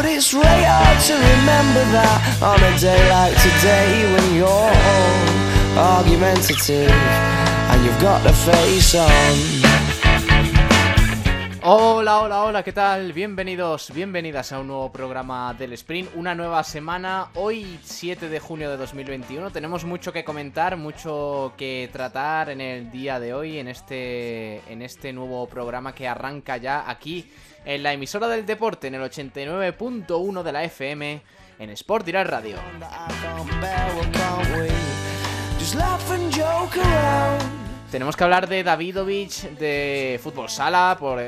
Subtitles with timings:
[0.00, 6.00] but it's really hard to remember that on a day like today when you're all
[6.00, 9.36] argumentative and you've got the face on.
[11.62, 13.12] Hola, hola, hola, ¿qué tal?
[13.12, 18.70] Bienvenidos, bienvenidas a un nuevo programa del Sprint, una nueva semana, hoy 7 de junio
[18.70, 23.68] de 2021, tenemos mucho que comentar, mucho que tratar en el día de hoy, en
[23.68, 27.30] este, en este nuevo programa que arranca ya aquí
[27.64, 31.22] en la emisora del deporte, en el 89.1 de la FM,
[31.58, 32.56] en Sport Direct Radio.
[37.90, 41.24] Tenemos que hablar de Davidovich, de fútbol sala, por, eh,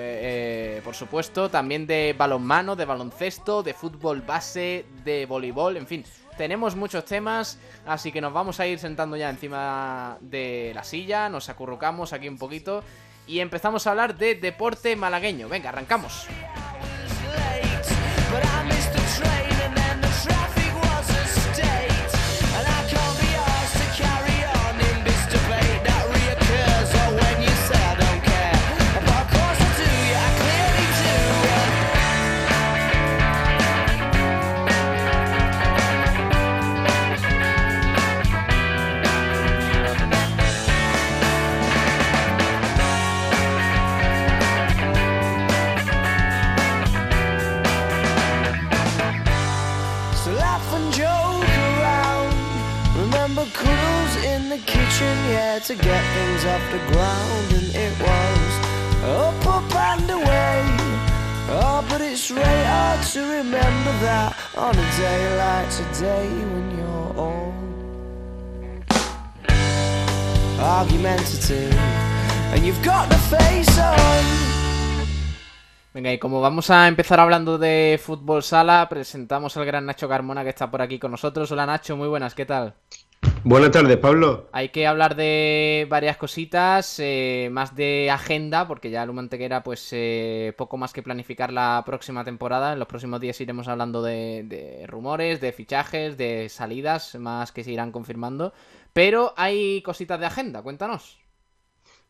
[0.79, 6.05] eh, por supuesto, también de balonmano, de baloncesto, de fútbol base, de voleibol, en fin.
[6.37, 11.29] Tenemos muchos temas, así que nos vamos a ir sentando ya encima de la silla,
[11.29, 12.83] nos acurrucamos aquí un poquito
[13.27, 15.49] y empezamos a hablar de deporte malagueño.
[15.49, 16.27] Venga, arrancamos.
[56.73, 57.49] The ground.
[57.53, 58.53] And it was
[59.05, 60.65] up, up and away.
[61.53, 67.13] Oh, but it's really hard to remember that on a day like today when you're
[67.21, 67.53] all
[70.59, 71.75] argumentative
[72.55, 74.25] and you've got the face on.
[75.93, 80.43] Venga, y como vamos a empezar hablando de fútbol sala, presentamos al gran Nacho Carmona
[80.43, 81.53] que está por aquí con nosotros.
[81.53, 82.75] Hola Nacho, muy buenas, ¿qué tal?
[83.45, 84.49] Buenas tardes, Pablo.
[84.53, 89.89] Hay que hablar de varias cositas, eh, más de agenda, porque ya Luma Antequera, pues
[89.91, 92.73] eh, poco más que planificar la próxima temporada.
[92.73, 97.65] En los próximos días iremos hablando de, de rumores, de fichajes, de salidas, más que
[97.65, 98.53] se irán confirmando.
[98.93, 101.19] Pero hay cositas de agenda, cuéntanos.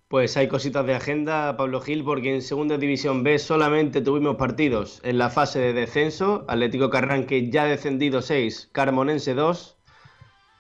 [0.09, 5.01] Pues hay cositas de agenda, Pablo Gil, porque en Segunda División B solamente tuvimos partidos
[5.05, 6.45] en la fase de descenso.
[6.49, 9.79] Atlético Carranque ya descendido 6, Carmonense 2,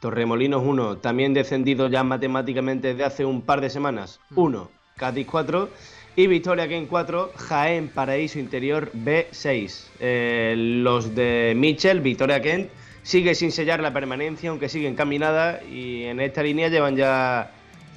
[0.02, 5.68] Torremolinos 1, también descendido ya matemáticamente desde hace un par de semanas, 1, Cádiz 4
[6.16, 9.90] y Victoria Ken 4, Jaén Paraíso Interior B6.
[10.00, 12.68] Eh, los de Mitchell, Victoria Kent,
[13.04, 17.52] sigue sin sellar la permanencia, aunque sigue encaminada y en esta línea llevan ya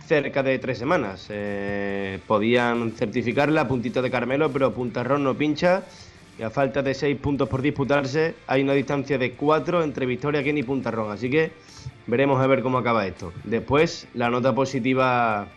[0.05, 1.25] cerca de tres semanas.
[1.31, 5.83] Eh, podían certificarla puntito de Carmelo, pero Puntarrón no pincha.
[6.38, 10.44] Y a falta de seis puntos por disputarse, hay una distancia de cuatro entre Victoria
[10.44, 11.12] Ken y Puntarrón.
[11.12, 11.51] Así que
[12.07, 13.31] veremos a ver cómo acaba esto.
[13.46, 15.47] Después, la nota positiva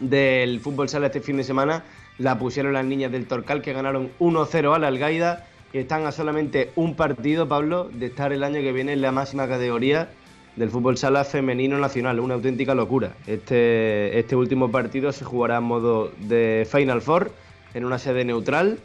[0.00, 1.84] del fútbol sala este fin de semana
[2.18, 6.12] la pusieron las niñas del Torcal que ganaron 1-0 a la Algaida y están a
[6.12, 10.10] solamente un partido, Pablo, de estar el año que viene en la máxima categoría
[10.54, 13.12] del fútbol sala femenino nacional, una auténtica locura.
[13.26, 17.32] Este, este último partido se jugará en modo de Final Four
[17.74, 18.78] en una sede neutral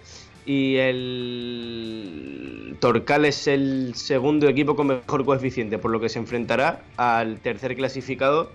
[0.49, 2.25] y el
[2.79, 7.75] Torcal es el segundo equipo con mejor coeficiente, por lo que se enfrentará al tercer
[7.75, 8.51] clasificado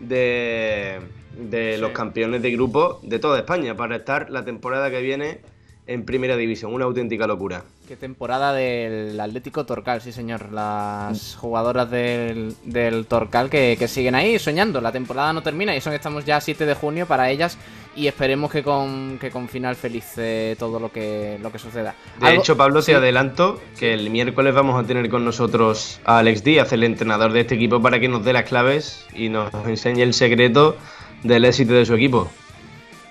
[0.00, 0.98] de,
[1.38, 5.40] de los campeones de grupo de toda España para estar la temporada que viene
[5.86, 7.64] en primera división, una auténtica locura.
[7.86, 10.50] Qué temporada del Atlético Torcal, sí señor.
[10.52, 14.80] Las jugadoras del, del Torcal que, que siguen ahí soñando.
[14.80, 17.58] La temporada no termina y que estamos ya a 7 de junio para ellas
[17.96, 21.94] y esperemos que con, que con final feliz eh, todo lo que, lo que suceda.
[22.20, 22.92] De Algo- hecho, Pablo, sí.
[22.92, 27.32] te adelanto que el miércoles vamos a tener con nosotros a Alex Díaz, el entrenador
[27.32, 30.76] de este equipo, para que nos dé las claves y nos enseñe el secreto
[31.22, 32.30] del éxito de su equipo.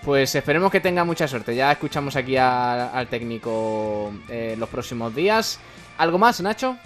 [0.03, 1.55] Pues esperemos que tenga mucha suerte.
[1.55, 5.59] Ya escuchamos aquí a- al técnico eh, los próximos días.
[5.97, 6.77] ¿Algo más, Nacho?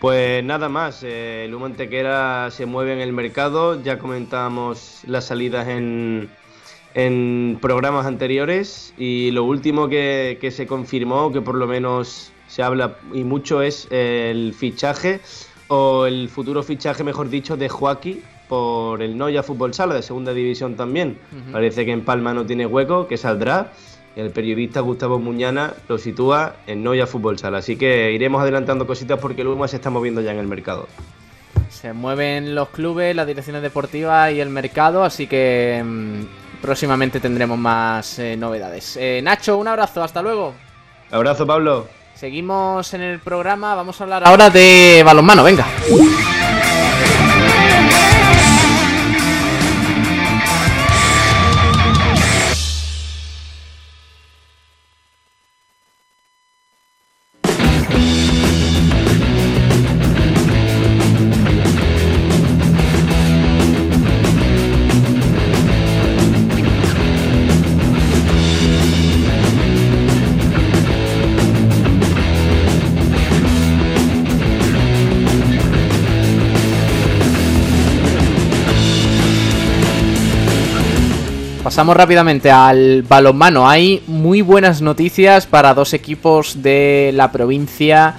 [0.00, 5.26] Pues nada más, eh, el Humo Antequera se mueve en el mercado, ya comentábamos las
[5.26, 6.30] salidas en,
[6.94, 12.62] en programas anteriores y lo último que, que se confirmó, que por lo menos se
[12.62, 15.20] habla y mucho, es el fichaje
[15.68, 20.34] o el futuro fichaje, mejor dicho, de Joaquín por el Noya Fútbol Sala de segunda
[20.34, 21.16] división también.
[21.52, 23.72] Parece que en Palma no tiene hueco, que saldrá.
[24.16, 27.58] Y el periodista Gustavo Muñana lo sitúa en Noya Fútbol Sala.
[27.58, 30.88] Así que iremos adelantando cositas porque el UMA se está moviendo ya en el mercado.
[31.68, 37.58] Se mueven los clubes, las direcciones deportivas y el mercado, así que mm, próximamente tendremos
[37.58, 38.96] más eh, novedades.
[39.00, 40.54] Eh, Nacho, un abrazo, hasta luego.
[41.10, 41.88] Abrazo, Pablo.
[42.14, 45.66] Seguimos en el programa, vamos a hablar ahora de balonmano, venga.
[81.80, 83.66] Pasamos rápidamente al balonmano.
[83.66, 88.16] Hay muy buenas noticias para dos equipos de la provincia.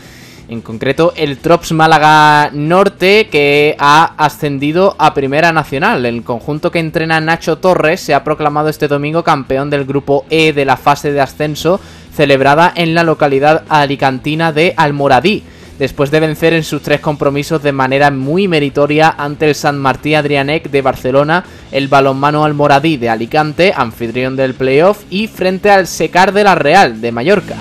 [0.49, 6.07] En concreto, el Trops Málaga Norte, que ha ascendido a Primera Nacional.
[6.07, 10.53] El conjunto que entrena Nacho Torres se ha proclamado este domingo campeón del grupo E
[10.53, 11.79] de la fase de ascenso,
[12.15, 15.43] celebrada en la localidad alicantina de Almoradí
[15.81, 20.13] después de vencer en sus tres compromisos de manera muy meritoria ante el San Martí
[20.13, 26.33] Adrianec de Barcelona, el balonmano Almoradí de Alicante, anfitrión del playoff, y frente al Secar
[26.33, 27.55] de la Real de Mallorca.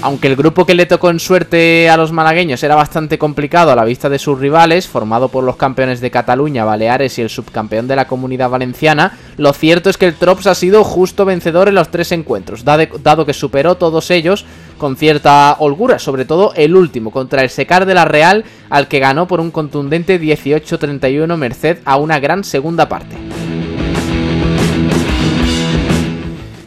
[0.00, 3.76] Aunque el grupo que le tocó en suerte a los malagueños era bastante complicado a
[3.76, 7.88] la vista de sus rivales, formado por los campeones de Cataluña, Baleares y el subcampeón
[7.88, 11.74] de la comunidad valenciana, lo cierto es que el Trops ha sido justo vencedor en
[11.74, 14.46] los tres encuentros, dado que superó todos ellos
[14.78, 19.00] con cierta holgura, sobre todo el último, contra el Secar de la Real, al que
[19.00, 23.16] ganó por un contundente 18-31 merced a una gran segunda parte.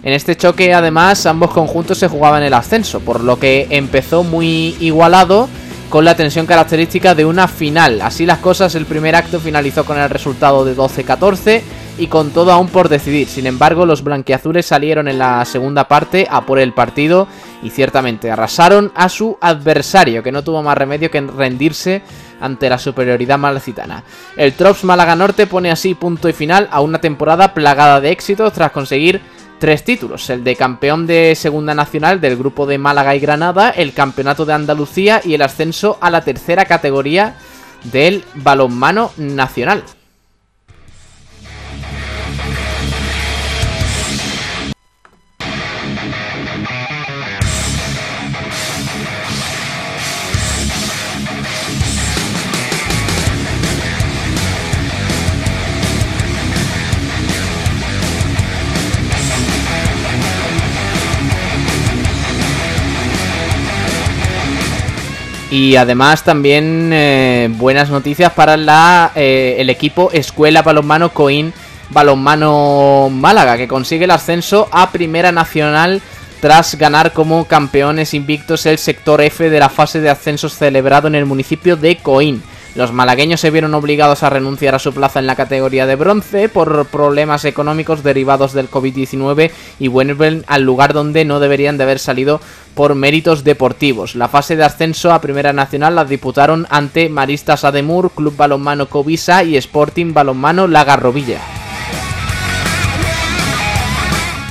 [0.04, 4.76] En este choque, además, ambos conjuntos se jugaban el ascenso, por lo que empezó muy
[4.80, 5.48] igualado
[5.92, 8.02] con la tensión característica de una final.
[8.02, 11.62] Así las cosas, el primer acto finalizó con el resultado de 12-14
[12.00, 13.28] y con todo aún por decidir.
[13.28, 17.28] Sin embargo, los blanquiazules salieron en la segunda parte a por el partido
[17.62, 22.02] y ciertamente arrasaron a su adversario, que no tuvo más remedio que rendirse
[22.40, 24.04] ante la superioridad malacitana.
[24.36, 28.52] El Trops Málaga Norte pone así punto y final a una temporada plagada de éxitos
[28.54, 29.22] tras conseguir
[29.62, 33.94] tres títulos, el de campeón de Segunda Nacional del grupo de Málaga y Granada, el
[33.94, 37.36] campeonato de Andalucía y el ascenso a la tercera categoría
[37.84, 39.84] del balonmano nacional.
[65.52, 71.54] Y además también eh, buenas noticias para la, eh, el equipo Escuela Balonmano Coin
[71.90, 76.02] Balonmano Málaga, que consigue el ascenso a Primera Nacional
[76.40, 81.16] tras ganar como campeones invictos el sector F de la fase de ascensos celebrado en
[81.16, 82.42] el municipio de Coín.
[82.74, 86.48] Los malagueños se vieron obligados a renunciar a su plaza en la categoría de bronce
[86.48, 92.00] por problemas económicos derivados del COVID-19 y vuelven al lugar donde no deberían de haber
[92.00, 92.40] salido
[92.74, 94.16] por méritos deportivos.
[94.16, 99.44] La fase de ascenso a Primera Nacional la disputaron ante Maristas Ademur, Club Balonmano Covisa
[99.44, 101.61] y Sporting Balonmano Lagarrovilla.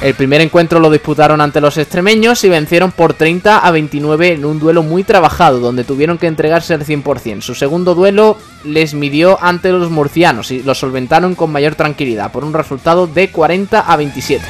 [0.02, 4.46] El primer encuentro lo disputaron ante los extremeños y vencieron por 30 a 29 en
[4.46, 7.42] un duelo muy trabajado, donde tuvieron que entregarse al 100%.
[7.42, 12.44] Su segundo duelo les midió ante los murcianos y lo solventaron con mayor tranquilidad, por
[12.44, 14.42] un resultado de 40 a 27.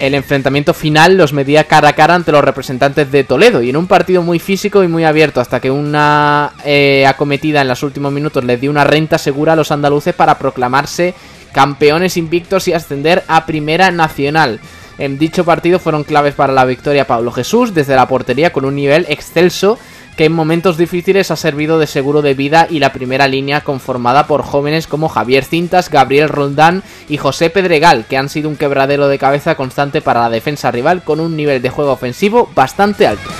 [0.00, 3.76] El enfrentamiento final los medía cara a cara ante los representantes de Toledo y en
[3.76, 8.10] un partido muy físico y muy abierto hasta que una eh, acometida en los últimos
[8.10, 11.14] minutos les dio una renta segura a los andaluces para proclamarse
[11.52, 14.60] campeones invictos y ascender a Primera Nacional.
[14.98, 18.74] En dicho partido fueron claves para la victoria Pablo Jesús desde la portería con un
[18.74, 19.78] nivel excelso
[20.16, 24.26] que en momentos difíciles ha servido de seguro de vida y la primera línea conformada
[24.26, 29.08] por jóvenes como Javier Cintas, Gabriel Roldán y José Pedregal, que han sido un quebradero
[29.08, 33.30] de cabeza constante para la defensa rival con un nivel de juego ofensivo bastante alto.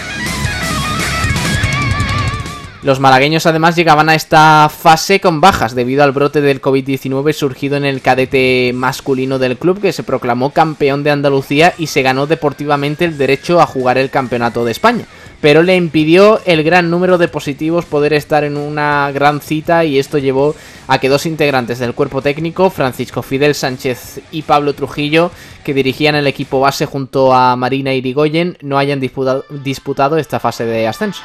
[2.82, 7.76] Los malagueños además llegaban a esta fase con bajas debido al brote del COVID-19 surgido
[7.76, 12.26] en el cadete masculino del club que se proclamó campeón de Andalucía y se ganó
[12.26, 15.04] deportivamente el derecho a jugar el campeonato de España.
[15.42, 19.98] Pero le impidió el gran número de positivos poder estar en una gran cita y
[19.98, 20.54] esto llevó
[20.88, 25.30] a que dos integrantes del cuerpo técnico, Francisco Fidel Sánchez y Pablo Trujillo,
[25.64, 30.88] que dirigían el equipo base junto a Marina Irigoyen, no hayan disputado, esta fase de
[30.88, 31.22] ascenso.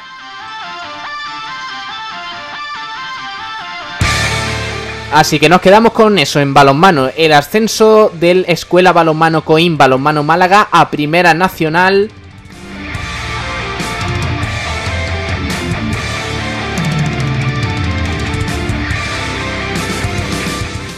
[5.16, 7.08] Así que nos quedamos con eso en balonmano.
[7.16, 12.10] El ascenso del Escuela Balonmano Coim Balonmano Málaga a Primera Nacional.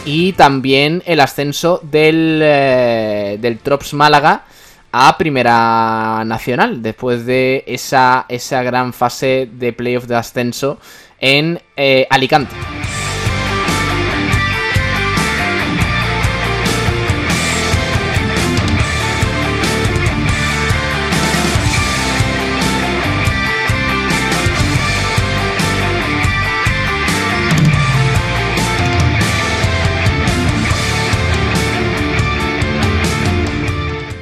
[0.03, 4.43] Y también el ascenso del, eh, del Trops Málaga
[4.91, 6.81] a Primera Nacional.
[6.81, 10.77] Después de esa, esa gran fase de playoff de ascenso
[11.21, 12.53] en eh, Alicante.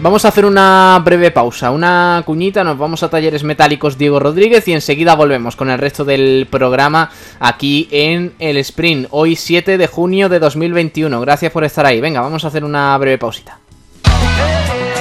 [0.08, 4.66] Vamos a hacer una breve pausa, una cuñita, nos vamos a Talleres Metálicos Diego Rodríguez
[4.70, 7.12] y enseguida volvemos con el resto del programa
[7.42, 11.20] aquí en el Sprint, hoy 7 de junio de 2021.
[11.20, 12.00] Gracias por estar ahí.
[12.00, 13.60] Venga, vamos a hacer una breve pausita.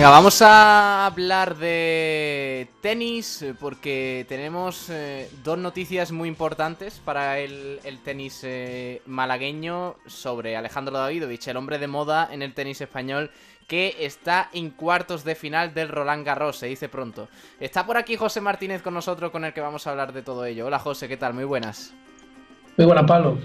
[0.00, 7.80] Venga, vamos a hablar de tenis porque tenemos eh, dos noticias muy importantes para el,
[8.02, 13.30] tenis eh, malagueño sobre Alejandro Davidovich, el hombre de moda en el tenis español
[13.68, 17.28] que está en cuartos de final del Roland Garros, se dice pronto.
[17.60, 20.46] Está por aquí José Martínez con nosotros con el que vamos a hablar de todo
[20.46, 20.64] ello.
[20.64, 21.34] Hola José, ¿qué tal?
[21.34, 21.92] Muy buenas.
[22.78, 23.36] Muy buenas, Pablo.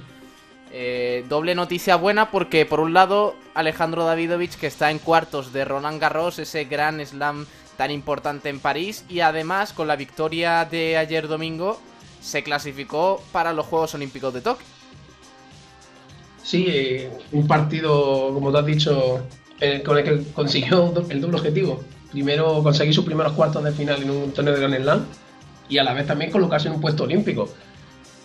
[0.78, 5.64] Eh, doble noticia buena porque por un lado Alejandro Davidovich que está en cuartos de
[5.64, 7.46] Roland Garros, ese gran slam
[7.78, 11.80] tan importante en París y además con la victoria de ayer domingo
[12.20, 14.66] se clasificó para los Juegos Olímpicos de Tokio.
[16.44, 19.26] Sí, eh, un partido, como tú has dicho,
[19.86, 21.86] con el que consiguió el doble objetivo.
[22.12, 25.06] Primero conseguir sus primeros cuartos de final en un torneo de Grand Slam
[25.70, 27.48] y a la vez también colocarse en un puesto olímpico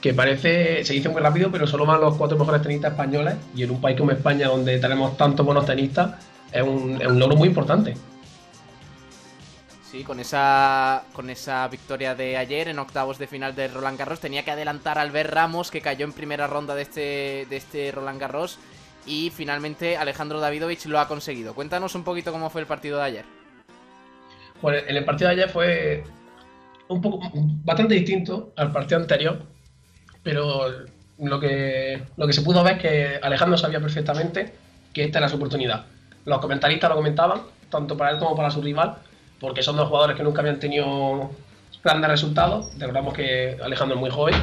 [0.01, 3.63] que parece, se dice muy rápido, pero solo van los cuatro mejores tenistas españoles y
[3.63, 7.37] en un país como España donde tenemos tantos buenos tenistas es un, es un logro
[7.37, 7.95] muy importante.
[9.91, 14.21] Sí, con esa, con esa victoria de ayer en octavos de final de Roland Garros
[14.21, 17.91] tenía que adelantar a Albert Ramos que cayó en primera ronda de este, de este
[17.91, 18.59] Roland Garros
[19.05, 21.55] y finalmente Alejandro Davidovich lo ha conseguido.
[21.55, 23.25] Cuéntanos un poquito cómo fue el partido de ayer.
[24.61, 26.05] Pues en el partido de ayer fue
[26.89, 27.21] un poco
[27.65, 29.43] bastante distinto al partido anterior
[30.23, 30.67] pero
[31.19, 34.55] lo que, lo que se pudo ver es que Alejandro sabía perfectamente
[34.93, 35.85] que esta era su oportunidad.
[36.25, 38.97] Los comentaristas lo comentaban, tanto para él como para su rival,
[39.39, 41.31] porque son dos jugadores que nunca habían tenido
[41.83, 42.71] grandes resultados.
[42.79, 44.35] Recordamos que Alejandro es muy joven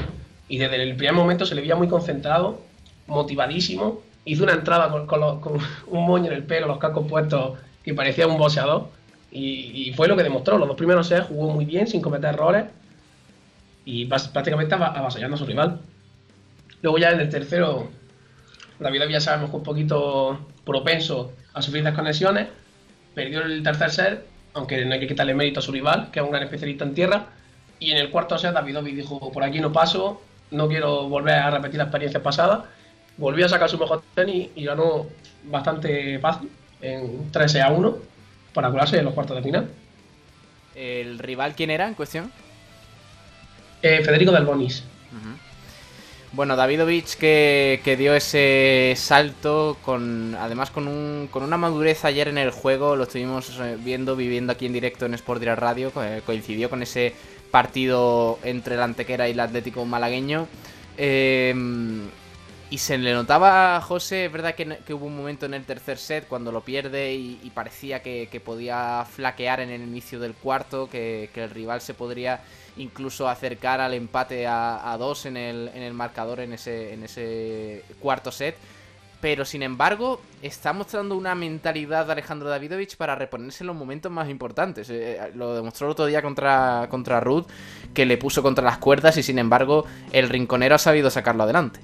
[0.47, 2.61] y desde el primer momento se le veía muy concentrado,
[3.07, 4.01] motivadísimo.
[4.25, 5.07] Hizo una entrada con,
[5.87, 8.89] un moño en el pelo, los cascos puestos, que parecía un boxeador.
[9.29, 10.57] Y, y, fue lo que demostró.
[10.57, 12.65] Los dos primeros sets jugó muy bien, sin cometer errores
[13.87, 15.79] y prácticamente avasallando a su rival.
[16.81, 17.89] Luego ya en el tercero,
[18.79, 22.49] David ya sabemos un poquito propenso a sufrir desconexiones,
[23.15, 26.25] perdió el tercer set, aunque no hay que quitarle mérito a su rival, que es
[26.25, 27.27] un gran especialista en tierra,
[27.79, 31.49] y en el cuarto set Davidovic dijo, por aquí no paso, no quiero volver a
[31.49, 32.65] repetir la experiencia pasada,
[33.15, 35.05] volvió a sacar su mejor tenis y ganó
[35.45, 36.51] bastante fácil,
[36.81, 37.97] en 13 a 1,
[38.53, 39.69] para colarse en los cuartos de final.
[40.75, 42.29] ¿El rival quién era en cuestión?
[43.87, 44.83] Eh, Federico Del Bonis.
[46.33, 52.27] Bueno, Davidovich que, que dio ese salto con además con, un, con una madurez ayer
[52.27, 55.91] en el juego, lo estuvimos eh, viendo, viviendo aquí en directo en Sport Direct Radio,
[56.03, 57.15] eh, coincidió con ese
[57.49, 60.47] partido entre el Antequera y el Atlético malagueño.
[60.97, 61.55] Eh,
[62.69, 65.97] y se le notaba a José, es verdad que, hubo un momento en el tercer
[65.97, 71.29] set cuando lo pierde y, parecía que, podía flaquear en el inicio del cuarto, que,
[71.33, 72.41] el rival se podría
[72.77, 77.83] incluso acercar al empate a, dos en el, en el, marcador en ese, en ese
[77.99, 78.55] cuarto set.
[79.19, 84.11] Pero sin embargo, está mostrando una mentalidad de Alejandro Davidovich para reponerse en los momentos
[84.11, 84.89] más importantes.
[84.89, 87.47] Eh, eh, lo demostró el otro día contra, contra Ruth,
[87.95, 91.79] que le puso contra las cuerdas y sin embargo el rinconero ha sabido sacarlo adelante.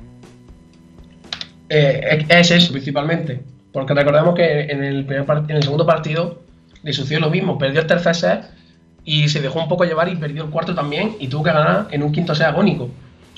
[1.69, 3.41] Eh, es eso principalmente.
[3.71, 6.43] Porque recordemos que en el, primer en el segundo partido
[6.83, 7.57] le sucedió lo mismo.
[7.57, 8.45] Perdió el tercer set
[9.05, 11.87] y se dejó un poco llevar y perdió el cuarto también y tuvo que ganar
[11.91, 12.89] en un quinto set agónico.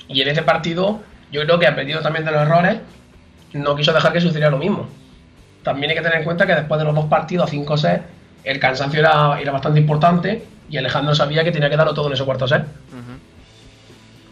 [0.08, 1.00] Y en ese partido
[1.32, 2.78] yo creo que ha perdido también de los errores,
[3.52, 4.88] no quiso dejar que sucediera lo mismo.
[5.62, 8.04] También hay que tener en cuenta que después de los dos partidos a cinco sets,
[8.44, 12.12] el cansancio era, era bastante importante y Alejandro sabía que tenía que darlo todo en
[12.12, 12.64] ese cuarto set.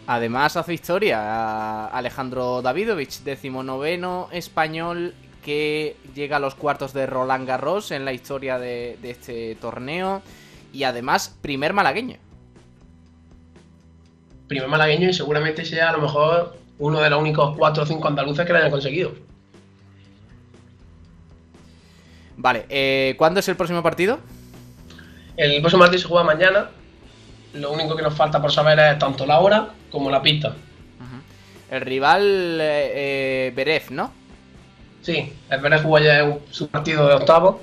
[0.07, 7.91] Además hace historia Alejandro Davidovich, decimonoveno español que llega a los cuartos de Roland Garros
[7.91, 10.21] en la historia de, este torneo
[10.75, 12.17] y además primer malagueño.
[14.47, 18.07] Primer malagueño y seguramente sea a lo mejor uno de los únicos cuatro o cinco
[18.09, 19.13] andaluces que lo hayan conseguido.
[22.35, 24.19] Vale, eh, ¿cuándo es el próximo partido?
[25.37, 26.69] El próximo partido se juega mañana.
[27.53, 30.53] Lo único que nos falta por saber es tanto la hora como la pista.
[31.71, 34.11] El rival eh, eh ¿no?
[35.01, 37.61] Sí, el Beref jugó ya su partido de octavo.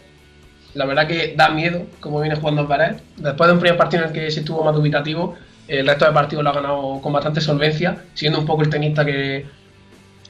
[0.75, 3.01] La verdad que da miedo como viene jugando el Beref.
[3.17, 5.37] Después de un primer partido en el que se estuvo más dubitativo,
[5.69, 9.05] el resto de partidos lo ha ganado con bastante solvencia, siendo un poco el tenista
[9.05, 9.47] que,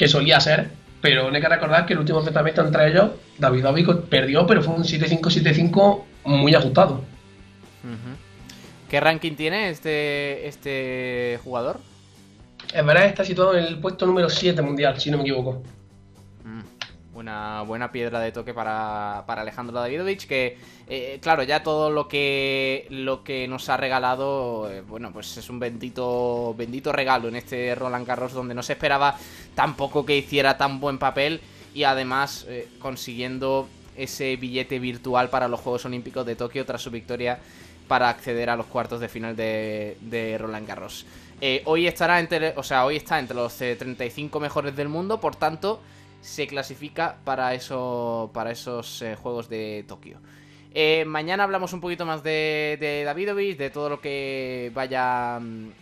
[0.07, 0.71] solía ser.
[1.01, 4.75] Pero hay que recordar que el último enfrentamiento entre ellos, David Ovico perdió, pero fue
[4.75, 7.03] un 7-5-7-5 muy ajustado.
[8.89, 11.81] ¿Qué ranking tiene este, este jugador?
[12.75, 15.63] Verdad está situado en el puesto número 7 mundial, si no me equivoco.
[17.15, 20.57] Una buena piedra de toque para, Alejandro Davidovich, que
[20.89, 25.51] eh, claro, ya todo lo que lo que nos ha regalado, eh, bueno, pues es
[25.51, 29.19] un bendito bendito regalo en este Roland Garros donde no se esperaba
[29.55, 31.43] tampoco que hiciera tan buen papel
[31.75, 36.91] y además eh, consiguiendo ese billete virtual para los Juegos Olímpicos de Tokio tras su
[36.91, 37.39] victoria
[37.89, 41.05] para acceder a los cuartos de final de, de Roland Garros.
[41.65, 45.81] Hoy estará entre, o sea, hoy está entre los 35 mejores del mundo, por tanto,
[46.23, 50.19] se clasifica para, eso, para esos eh, Juegos de Tokio.
[50.75, 55.73] Eh, mañana hablamos un poquito más de, de Davidovich, de todo lo que vaya mm,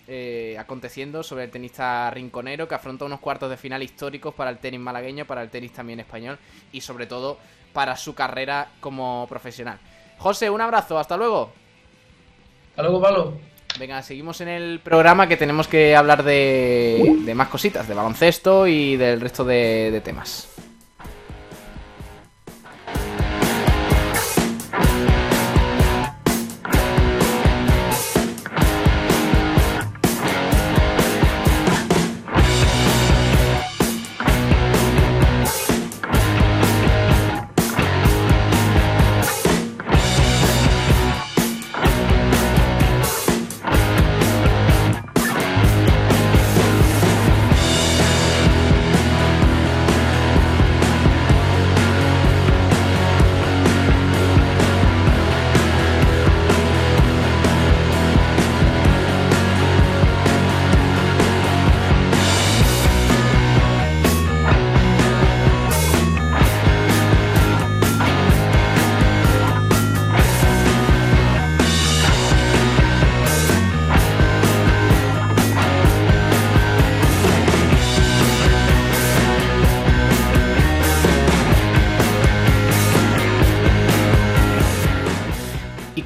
[0.59, 4.81] aconteciendo sobre el tenista rinconero que afronta unos cuartos de final históricos para el tenis
[4.81, 6.38] malagueño, para el tenis también español
[6.72, 7.38] y sobre todo
[7.72, 9.79] para su carrera como profesional.
[10.18, 11.53] José, un abrazo, hasta luego.
[12.70, 13.49] Hasta luego, Pablo.
[13.78, 18.96] Venga, seguimos en el programa que tenemos que hablar de, más cositas, de baloncesto y
[18.96, 20.48] del resto de, de temas.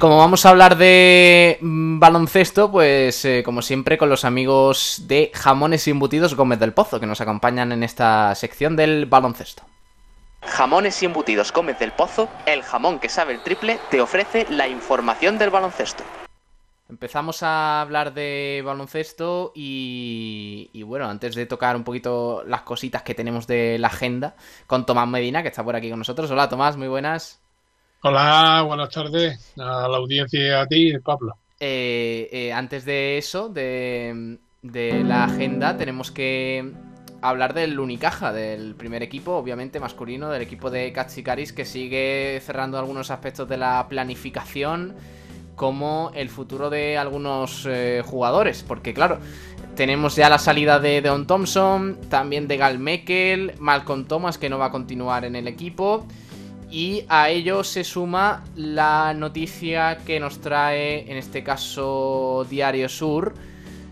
[0.05, 5.31] Como vamos a hablar de mm, baloncesto, pues eh, como siempre con los amigos de
[5.33, 9.63] Jamones y Embutidos Gómez del Pozo, que nos acompañan en esta sección del baloncesto.
[10.43, 14.67] Jamones y Embutidos Gómez del Pozo, el jamón que sabe el triple, te ofrece la
[14.67, 16.03] información del baloncesto.
[16.87, 23.01] Empezamos a hablar de baloncesto y, y, bueno, antes de tocar un poquito las cositas
[23.01, 24.35] que tenemos de la agenda,
[24.67, 26.29] con Tomás Medina, que está por aquí con nosotros.
[26.29, 27.43] Hola Tomás, muy buenas.
[28.07, 31.39] Hola, buenas tardes a la audiencia y a ti, Pablo.
[31.59, 36.71] Eh, eh, antes de eso, de, la agenda, tenemos que
[37.23, 42.77] hablar del Unicaja, del primer equipo, obviamente masculino, del equipo de Katsikaris, que sigue cerrando
[42.77, 44.93] algunos aspectos de la planificación,
[45.55, 48.63] como el futuro de algunos eh, jugadores.
[48.67, 49.17] Porque, claro,
[49.75, 54.59] tenemos ya la salida de Deon Thompson, también de Gal Mekel, Malcolm Thomas, que no
[54.59, 56.05] va a continuar en el equipo.
[56.75, 63.33] Y a ello se suma la noticia que nos trae, en este caso, Diario Sur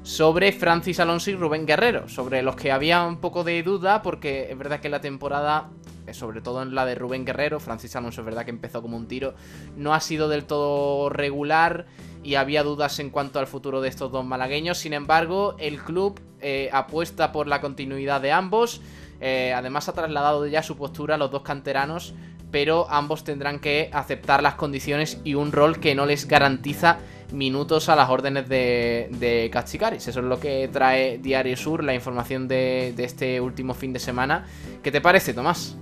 [0.04, 4.52] sobre Francis Alonso y Rubén Guerrero, sobre los que había un poco de duda porque
[4.52, 5.70] es verdad que la temporada,
[6.08, 8.98] eh, sobre todo en la de Rubén Guerrero, Francis Alonso es verdad que empezó como
[8.98, 9.34] un tiro,
[9.78, 11.86] no ha sido del todo regular
[12.22, 16.20] y había dudas en cuanto al futuro de estos dos malagueños, sin embargo el club
[16.42, 18.82] eh, apuesta por la continuidad de ambos,
[19.22, 22.14] eh, además ha trasladado ya su postura a los dos canteranos,
[22.54, 27.00] pero ambos tendrán que aceptar las condiciones y un rol que no les garantiza
[27.32, 32.48] minutos a las órdenes de, de Eso es lo que trae Diario Sur, la información
[32.48, 34.46] de, este último fin de semana.
[34.84, 35.76] ¿Qué te parece, Tomás?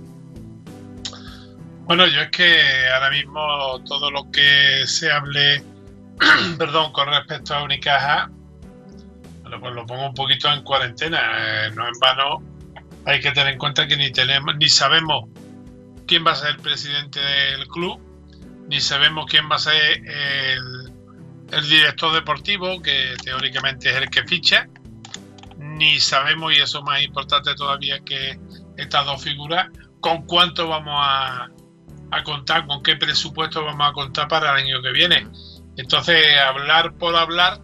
[1.84, 5.62] Bueno, yo es que ahora mismo todo lo que se hable,
[6.58, 8.30] perdón, con respecto a Unicaja,
[9.42, 11.66] bueno, pues lo pongo un poquito en cuarentena.
[11.66, 12.42] Eh, no en vano
[13.04, 15.26] hay que tener en cuenta que ni tenemos, ni sabemos
[16.06, 18.00] quién va a ser el presidente del club,
[18.68, 20.02] ni sabemos quién va a ser
[21.52, 24.68] el director deportivo, que teóricamente es el que ficha,
[25.58, 28.38] ni sabemos, y eso es más importante todavía que
[28.76, 29.68] estas dos figuras,
[30.00, 31.50] con cuánto vamos a,
[32.24, 35.28] contar, con qué presupuesto vamos a contar para el año que viene.
[35.76, 37.60] Entonces, hablar por hablar,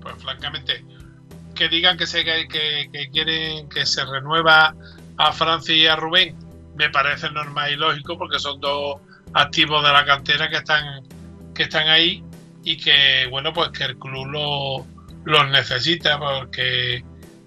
[0.00, 0.84] pues francamente,
[1.54, 4.74] que digan que, se, que quieren que se renueva
[5.16, 6.36] a Francia y a Rubén,
[6.78, 9.00] me parece normal y lógico porque son dos
[9.34, 11.02] activos de la cantera que están,
[11.52, 12.22] que están ahí
[12.64, 14.86] y que bueno pues que el club lo,
[15.24, 17.04] los necesita porque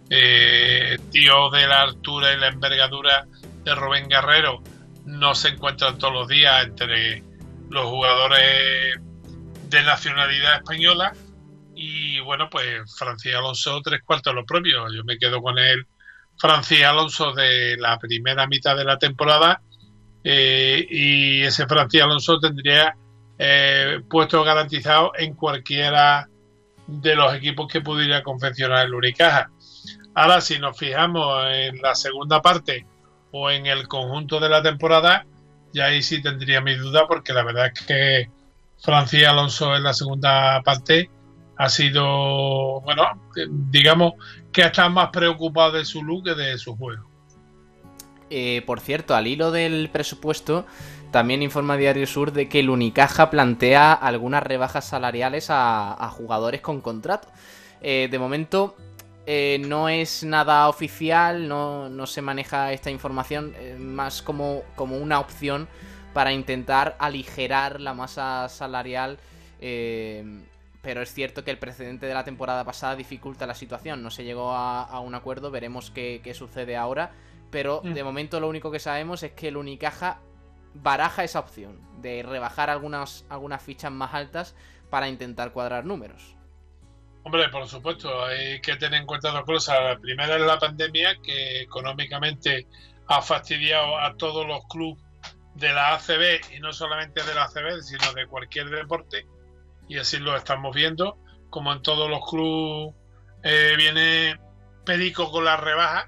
[0.09, 3.25] eh, tío de la altura y la envergadura
[3.63, 4.61] de Rubén Guerrero
[5.05, 7.23] no se encuentran todos los días entre
[7.69, 8.99] los jugadores
[9.69, 11.13] de nacionalidad española
[11.73, 15.87] y bueno pues Francis Alonso tres cuartos lo propio yo me quedo con él
[16.41, 19.61] Francis Alonso de la primera mitad de la temporada
[20.23, 22.95] eh, y ese Francis Alonso tendría
[23.37, 26.27] eh, puesto garantizado en cualquiera
[26.87, 29.51] de los equipos que pudiera confeccionar el Unicaja.
[30.15, 32.87] Ahora, si nos fijamos en la segunda parte
[33.31, 35.27] o en el conjunto de la temporada,
[35.73, 38.29] ya ahí sí tendría mi duda, porque la verdad es que
[38.79, 41.11] Francis Alonso en la segunda parte
[41.61, 43.03] ha sido, bueno,
[43.69, 44.13] digamos
[44.51, 47.07] que ha estado más preocupado de su look que de su juego.
[48.31, 50.65] Eh, por cierto, al hilo del presupuesto,
[51.11, 56.81] también informa Diario Sur de que el Unicaja plantea algunas rebajas salariales a, jugadores con
[56.81, 57.27] contrato.
[57.79, 58.75] Eh, de momento
[59.27, 65.19] eh, no es nada oficial, no, se maneja esta información, eh, más como, como, una
[65.19, 65.67] opción
[66.11, 69.19] para intentar aligerar la masa salarial.
[70.81, 74.01] Pero es cierto que el precedente de la temporada pasada dificulta la situación.
[74.01, 77.11] No se llegó a, un acuerdo, veremos qué, sucede ahora.
[77.51, 77.93] Pero mm.
[77.93, 80.21] de momento lo único que sabemos es que el Unicaja
[80.73, 84.55] baraja esa opción de rebajar algunas, algunas fichas más altas
[84.89, 86.35] para intentar cuadrar números.
[87.23, 89.79] Hombre, por supuesto, hay que tener en cuenta dos cosas.
[89.83, 92.67] La primera es la pandemia, que económicamente
[93.07, 95.03] ha fastidiado a todos los clubes
[95.53, 99.27] de la ACB, y no solamente de la ACB, sino de cualquier deporte,
[99.91, 101.17] y así lo estamos viendo,
[101.49, 102.95] como en todos los clubes
[103.43, 104.39] eh, viene
[104.85, 106.05] Perico con las rebajas,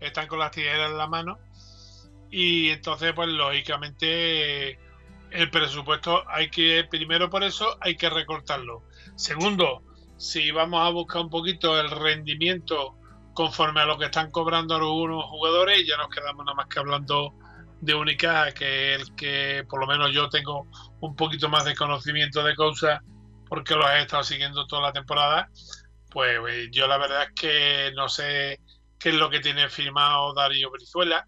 [0.00, 1.38] están con las tijeras en la mano,
[2.30, 4.78] y entonces pues lógicamente
[5.30, 8.82] el presupuesto hay que primero por eso hay que recortarlo.
[9.14, 9.82] Segundo
[10.18, 12.96] si vamos a buscar un poquito el rendimiento
[13.32, 17.32] conforme a lo que están cobrando algunos jugadores ya nos quedamos nada más que hablando
[17.80, 20.66] de Unicaja que el que por lo menos yo tengo
[21.00, 23.02] un poquito más de conocimiento de causa
[23.48, 25.48] porque lo he estado siguiendo toda la temporada
[26.10, 28.60] pues eh, yo la verdad es que no sé
[28.98, 31.26] qué es lo que tiene firmado Darío Brizuela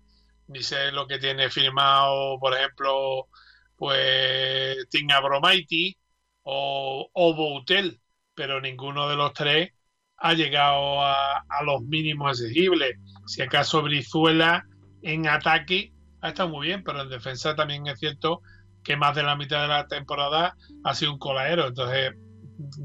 [0.49, 3.29] ni sé lo que tiene firmado, por ejemplo,
[3.77, 5.97] pues Tim Abromaiti
[6.43, 8.01] o, o Boutel,
[8.35, 9.73] pero ninguno de los tres
[10.17, 12.97] ha llegado a, los mínimos exigibles.
[13.27, 14.65] Si acaso Brizuela
[15.03, 18.43] en ataque ha estado muy bien, pero en defensa también es cierto
[18.83, 21.67] que más de la mitad de la temporada ha sido un colaero.
[21.67, 22.15] Entonces,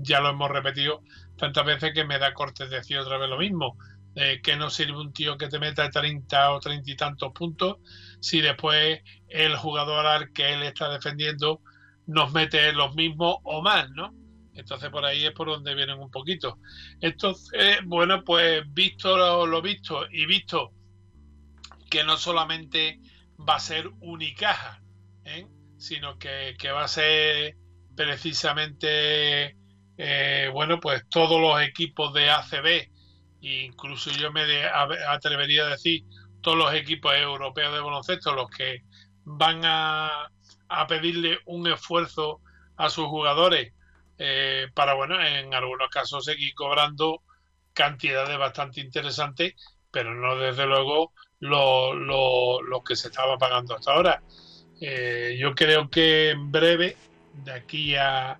[0.01, 1.01] ya lo hemos repetido
[1.37, 3.77] tantas veces que me da cortes decir otra vez lo mismo.
[4.15, 7.77] Eh, que no sirve un tío que te meta 30 o 30 y tantos puntos
[8.19, 11.61] si después el jugador al que él está defendiendo
[12.05, 14.13] nos mete los mismos o más, ¿no?
[14.53, 16.59] Entonces por ahí es por donde vienen un poquito.
[17.01, 20.73] Entonces, bueno, pues visto lo, lo visto y visto
[21.89, 22.99] que no solamente
[23.47, 24.81] va a ser Unicaja,
[25.25, 25.47] ¿eh?
[25.77, 27.55] sino que, va a ser
[27.95, 29.57] precisamente,
[29.97, 32.89] eh, bueno, pues todos los equipos de ACB,
[33.41, 34.43] incluso yo me
[35.07, 36.03] atrevería a decir
[36.41, 38.83] todos los equipos europeos de baloncesto, los que
[39.25, 40.29] van a,
[40.87, 42.41] pedirle un esfuerzo
[42.77, 43.73] a sus jugadores
[44.17, 47.21] eh, para, bueno, en algunos casos seguir cobrando
[47.73, 49.53] cantidades bastante interesantes,
[49.91, 54.23] pero no desde luego lo, lo, que se estaba pagando hasta ahora.
[54.79, 56.97] Eh, yo creo que en breve,
[57.43, 58.39] de aquí a,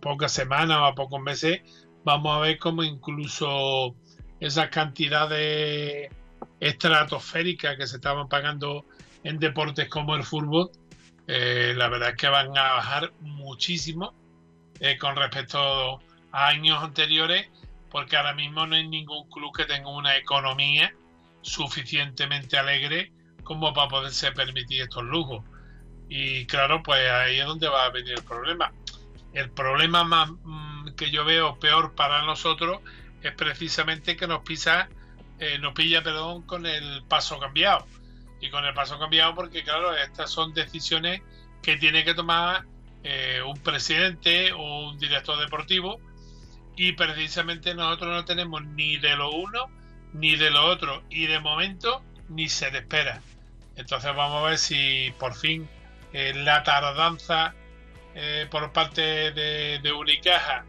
[0.00, 1.62] pocas semanas o a pocos meses,
[2.04, 3.94] vamos a ver cómo incluso
[4.40, 6.10] esas cantidades
[6.60, 8.84] estratosféricas que se estaban pagando
[9.24, 10.70] en deportes como el fútbol,
[11.26, 14.14] eh, la verdad es que van a bajar muchísimo
[14.80, 16.00] eh, con respecto
[16.32, 17.48] a años anteriores,
[17.90, 20.92] porque ahora mismo no hay ningún club que tenga una economía
[21.42, 25.44] suficientemente alegre como para poderse permitir estos lujos.
[26.08, 28.72] Y claro, pues ahí es donde va a venir el problema.
[29.32, 32.80] El problema más mm, que yo veo peor para nosotros
[33.22, 34.88] es precisamente que nos pisa,
[35.38, 37.86] eh, nos pilla, perdón, con el paso cambiado.
[38.40, 41.22] Y con el paso cambiado porque, claro, estas son decisiones
[41.62, 42.64] que tiene que tomar
[43.04, 46.00] eh, un presidente o un director deportivo
[46.76, 49.68] y precisamente nosotros no tenemos ni de lo uno
[50.12, 53.20] ni de lo otro y de momento ni se le espera.
[53.76, 55.68] Entonces vamos a ver si por fin
[56.12, 57.54] eh, la tardanza
[58.14, 60.64] eh, por parte de, Unicaja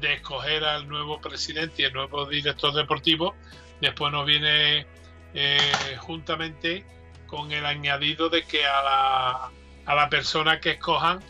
[0.00, 3.34] de escoger al nuevo presidente y el nuevo director deportivo
[3.80, 4.86] después nos viene
[5.34, 5.58] eh,
[5.98, 6.84] juntamente
[7.26, 9.50] con el añadido de que a la,
[9.86, 11.20] a la persona que escojan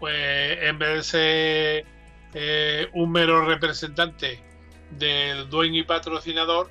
[0.00, 1.84] pues en vez de
[2.32, 4.40] ser un mero representante
[4.90, 6.70] del dueño y patrocinador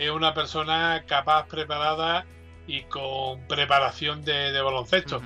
[0.00, 2.24] es una persona capaz, preparada
[2.66, 5.20] y con preparación de, baloncesto.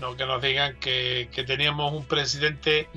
[0.00, 2.88] No que nos digan que, teníamos un presidente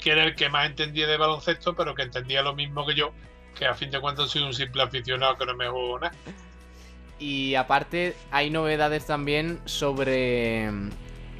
[0.00, 3.12] que era el que más entendía de baloncesto, pero que entendía lo mismo que yo,
[3.58, 6.14] que a fin de cuentas soy un simple aficionado que no me juego nada.
[7.18, 10.70] Y aparte hay novedades también sobre,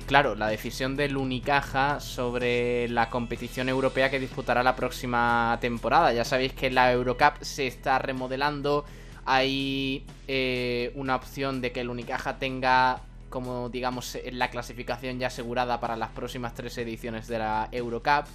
[0.07, 6.13] claro, la decisión del Unicaja sobre la competición europea que disputará la próxima temporada.
[6.13, 8.85] Ya sabéis que la Eurocup se está remodelando,
[9.27, 15.81] hay eh, una opción de que el Unicaja tenga como digamos la clasificación ya asegurada
[15.81, 18.27] para las próximas tres ediciones de la Eurocup.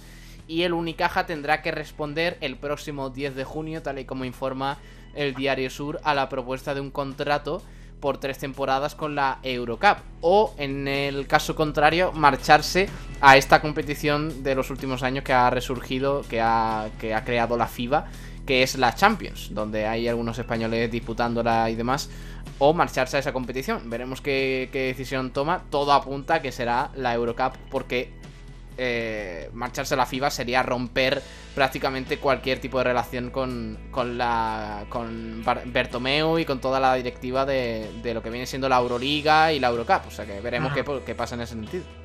[0.46, 4.78] Y el Unicaja tendrá que responder el próximo 10 de junio tal y como informa
[5.14, 7.62] el Diario Sur a la propuesta de un contrato
[8.00, 9.98] por tres temporadas con la Eurocup.
[10.20, 12.88] O en el caso contrario marcharse
[13.20, 17.56] a esta competición de los últimos años que ha resurgido que ha, que ha creado
[17.56, 18.06] la FIBA
[18.46, 22.10] que es la Champions, donde hay algunos españoles disputándola y demás,
[22.58, 23.88] o marcharse a esa competición.
[23.88, 25.62] Veremos qué, decisión toma.
[25.70, 28.12] Todo apunta que será la Eurocup, porque
[28.78, 31.22] eh, marcharse a la FIBA sería romper
[31.54, 37.44] prácticamente cualquier tipo de relación con, con la con Bertomeu y con toda la directiva
[37.44, 40.06] de, de, lo que viene siendo la Euroliga y la Eurocup.
[40.08, 42.01] O sea que veremos qué, qué pasa en ese sentido.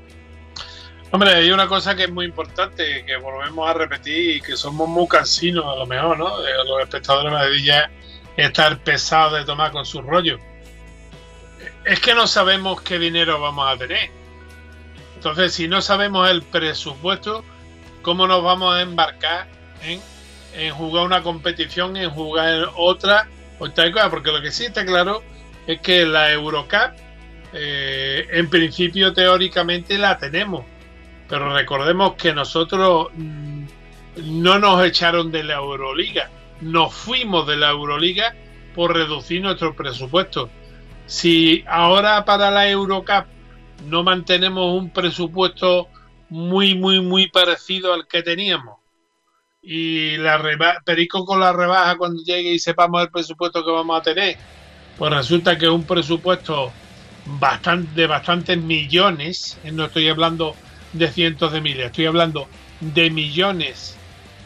[1.09, 4.89] Hombre, hay una cosa que es muy importante, que volvemos a repetir y que somos
[4.89, 6.45] muy cansinos a lo mejor, ¿no?
[6.45, 7.71] Eh, los espectadores de Madrid
[8.35, 10.37] estar pesados de tomar con su rollo.
[11.85, 14.11] Es que no sabemos qué dinero vamos a tener.
[15.15, 17.45] Entonces, si no sabemos el presupuesto,
[18.01, 19.47] ¿cómo nos vamos a embarcar
[19.83, 20.01] en,
[20.55, 24.09] en jugar una competición, en jugar otra o tal cosa?
[24.09, 25.23] Porque lo que sí está claro
[25.67, 26.91] es que la Eurocup,
[27.53, 30.65] eh, en principio, teóricamente la tenemos
[31.27, 33.65] pero recordemos que nosotros mm,
[34.23, 36.29] no nos echaron de la Euroliga,
[36.61, 38.33] nos fuimos de la Euroliga
[38.73, 40.49] por reducir nuestro presupuesto.
[41.05, 43.25] Si ahora para la Eurocup
[43.85, 45.87] no mantenemos un presupuesto
[46.29, 48.77] muy, muy, muy parecido al que teníamos,
[49.61, 50.41] y la
[50.85, 54.37] Perico con la rebaja cuando llegue y sepamos el presupuesto que vamos a tener,
[54.97, 56.71] pues resulta que es un presupuesto
[57.93, 60.55] de bastantes millones, no estoy hablando
[60.93, 62.47] de cientos de miles, estoy hablando
[62.79, 63.97] de millones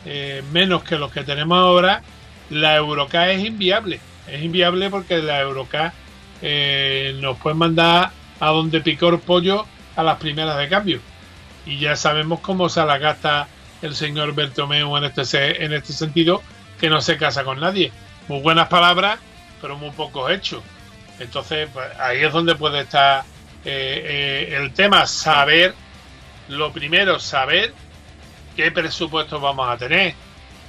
[0.06, 2.02] eh, menos que los que tenemos ahora,
[2.50, 4.00] la Euroca es inviable.
[4.28, 5.94] Es inviable porque la Euroca
[6.42, 11.00] eh, nos puede mandar a donde picó el pollo a las primeras de cambio.
[11.66, 13.48] Y ya sabemos cómo se la gasta
[13.82, 16.42] el señor Bertomeu en este, en este sentido,
[16.80, 17.92] que no se casa con nadie.
[18.28, 19.20] Muy buenas palabras,
[19.62, 20.64] pero muy pocos hechos.
[21.20, 23.24] Entonces, pues, ahí es donde puede estar
[23.64, 25.76] eh, el tema, saber
[26.52, 27.74] lo primero, saber
[28.56, 30.14] qué presupuesto vamos a tener.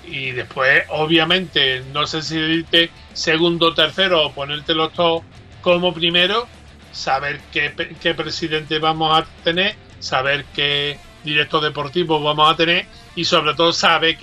[0.05, 5.23] Y después, obviamente, no sé si dice segundo, tercero o ponértelo todos
[5.61, 6.49] como primero,
[6.93, 13.55] saber qué, presidente vamos a tener, saber qué director deportivo vamos a tener y sobre
[13.55, 14.19] todo saber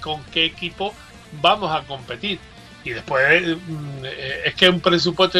[0.00, 0.94] con qué equipo
[1.40, 2.38] vamos a competir.
[2.84, 5.38] Y después mm, eh, es que un presupuesto,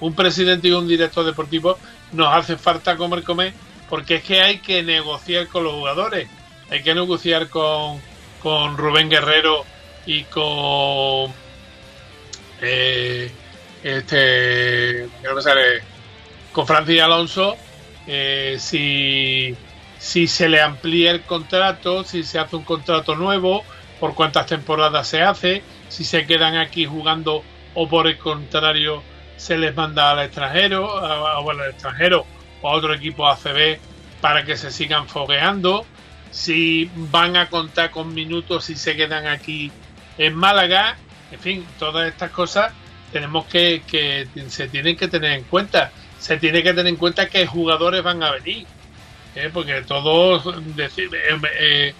[0.00, 1.78] un presidente y un director deportivo
[2.12, 3.52] nos hace falta comer, comer,
[3.88, 6.28] porque es que hay que negociar con los jugadores,
[6.70, 8.00] hay que negociar con,
[8.42, 9.64] con Rubén Guerrero
[10.06, 11.32] y con
[12.60, 13.30] eh,
[13.82, 15.08] este
[16.52, 17.56] con Francis Alonso
[18.06, 19.56] eh, si,
[19.98, 23.64] si se le amplía el contrato, si se hace un contrato nuevo,
[23.98, 27.42] por cuántas temporadas se hace, si se quedan aquí jugando
[27.74, 29.02] o por el contrario
[29.36, 32.26] se les manda al extranjero, a, bueno, al extranjero
[32.62, 33.78] o a otro equipo ACB
[34.20, 35.84] para que se sigan fogueando,
[36.30, 39.70] si van a contar con minutos si se quedan aquí
[40.18, 40.96] en Málaga,
[41.32, 42.72] en fin, todas estas cosas
[43.12, 45.92] tenemos que, que se tienen que tener en cuenta.
[46.18, 48.66] Se tiene que tener en cuenta que jugadores van a venir,
[49.34, 49.50] ¿eh?
[49.52, 50.46] porque todos,
[50.78, 51.08] eh,
[51.60, 51.94] eh,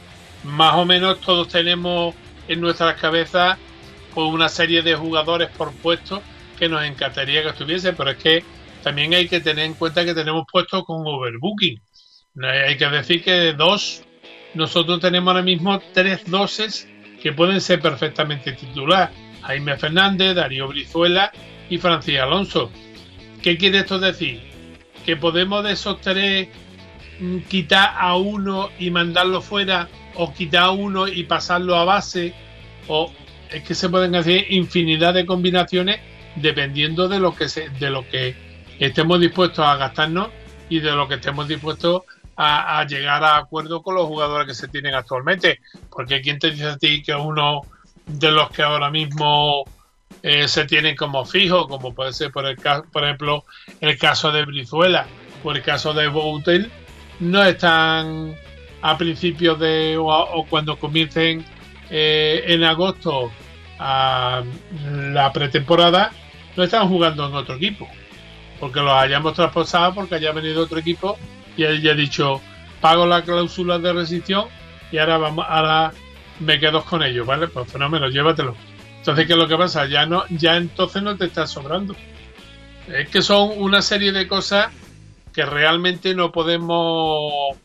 [0.44, 2.14] más o menos todos tenemos
[2.48, 3.58] en nuestras cabezas
[4.14, 6.22] pues, una serie de jugadores por puesto
[6.58, 8.44] que nos encantaría que estuviese, pero es que
[8.86, 11.82] también hay que tener en cuenta que tenemos puestos con overbooking.
[12.40, 14.04] Hay que decir que dos,
[14.54, 16.88] nosotros tenemos ahora mismo tres doses
[17.20, 19.10] que pueden ser perfectamente titular.
[19.42, 21.32] Jaime Fernández, Darío Brizuela
[21.68, 22.70] y Francis Alonso.
[23.42, 24.40] ¿Qué quiere esto decir?
[25.04, 26.46] Que podemos de esos tres
[27.18, 32.34] mm, quitar a uno y mandarlo fuera o quitar a uno y pasarlo a base
[32.86, 33.12] o
[33.50, 35.98] es que se pueden hacer infinidad de combinaciones
[36.36, 38.45] dependiendo de lo que se, de lo que
[38.78, 40.28] estemos dispuestos a gastarnos
[40.68, 42.02] y de lo que estemos dispuestos
[42.36, 45.60] a, llegar a acuerdo con los jugadores que se tienen actualmente.
[45.90, 47.62] Porque quién te dice a ti que uno
[48.06, 49.64] de los que ahora mismo
[50.22, 53.44] eh, se tienen como fijo, como puede ser por el por ejemplo
[53.80, 55.06] el caso de Brizuela
[55.42, 56.70] o el caso de Boutel,
[57.20, 58.36] no están
[58.82, 61.44] a principios de o, cuando comiencen
[61.90, 63.32] eh, en agosto
[63.78, 64.42] a
[64.90, 66.12] la pretemporada,
[66.56, 67.88] no están jugando en otro equipo,
[68.60, 71.18] porque los hayamos traspasado, porque haya venido otro equipo
[71.56, 72.40] y él ha dicho
[72.80, 74.46] pago la cláusula de rescisión
[74.92, 75.92] y ahora vamos ahora
[76.40, 77.48] me quedo con ellos, ¿vale?
[77.48, 78.54] Pues fenómeno, llévatelo.
[78.98, 79.86] Entonces, ¿qué es lo que pasa?
[79.86, 81.94] Ya no, ya entonces no te está sobrando.
[82.88, 84.72] Es que son una serie de cosas
[85.32, 87.56] que realmente no podemos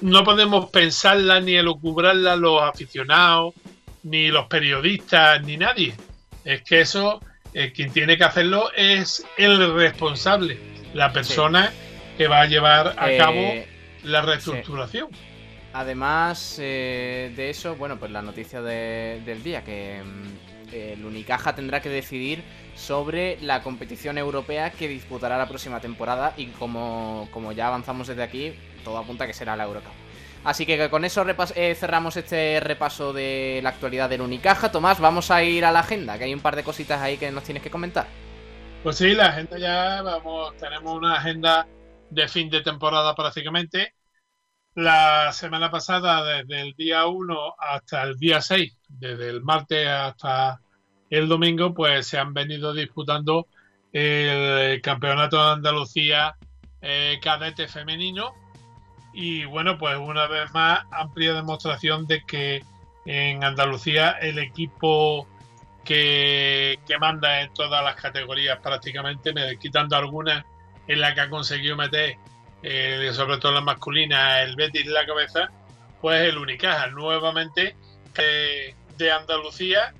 [0.00, 3.54] no podemos pensarla ni elucubrarla los aficionados,
[4.02, 5.94] ni los periodistas, ni nadie.
[6.44, 7.20] Es que eso,
[7.54, 10.58] eh, quien tiene que hacerlo es el responsable,
[10.94, 11.72] la persona
[12.16, 13.68] que va a llevar a cabo eh,
[14.02, 15.08] la reestructuración.
[15.72, 21.80] Además eh, de eso, bueno, pues la noticia del día, que mm, el Unicaja tendrá
[21.80, 22.42] que decidir
[22.74, 28.22] sobre la competición europea que disputará la próxima temporada y como, como ya avanzamos desde
[28.22, 30.07] aquí, todo apunta que será la Eurocup.
[30.48, 34.72] Así que con eso eh, cerramos este repaso de la actualidad del Unicaja.
[34.72, 37.30] Tomás, vamos a ir a la agenda, que hay un par de cositas ahí que
[37.30, 38.06] nos tienes que comentar.
[38.82, 41.66] Pues sí, la agenda ya, vamos, tenemos una agenda
[42.08, 43.92] de fin de temporada prácticamente.
[44.74, 50.62] La semana pasada, desde el día 1 hasta el día 6, desde el martes hasta
[51.10, 53.48] el domingo, pues se han venido disputando
[53.92, 56.36] el Campeonato de Andalucía
[56.80, 58.32] eh, Cadete Femenino.
[59.20, 62.62] Y bueno, pues una vez más, amplia demostración de que
[63.04, 65.26] en Andalucía el equipo
[65.84, 70.44] que, que manda en todas las categorías prácticamente, quitando algunas
[70.86, 72.16] en la que ha conseguido meter,
[72.62, 75.50] eh, sobre todo la masculina, el Betis en la cabeza,
[76.00, 77.74] pues el Unicaja, nuevamente
[78.14, 79.94] de Andalucía,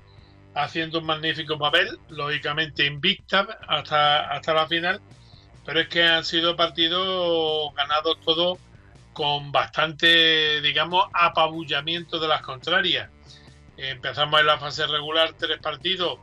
[0.55, 5.01] haciendo un magnífico papel, lógicamente invicta hasta, hasta la final,
[5.65, 8.59] pero es que han sido partidos ganados todos
[9.13, 13.09] con bastante, digamos, apabullamiento de las contrarias.
[13.77, 16.19] Empezamos en la fase regular tres partidos.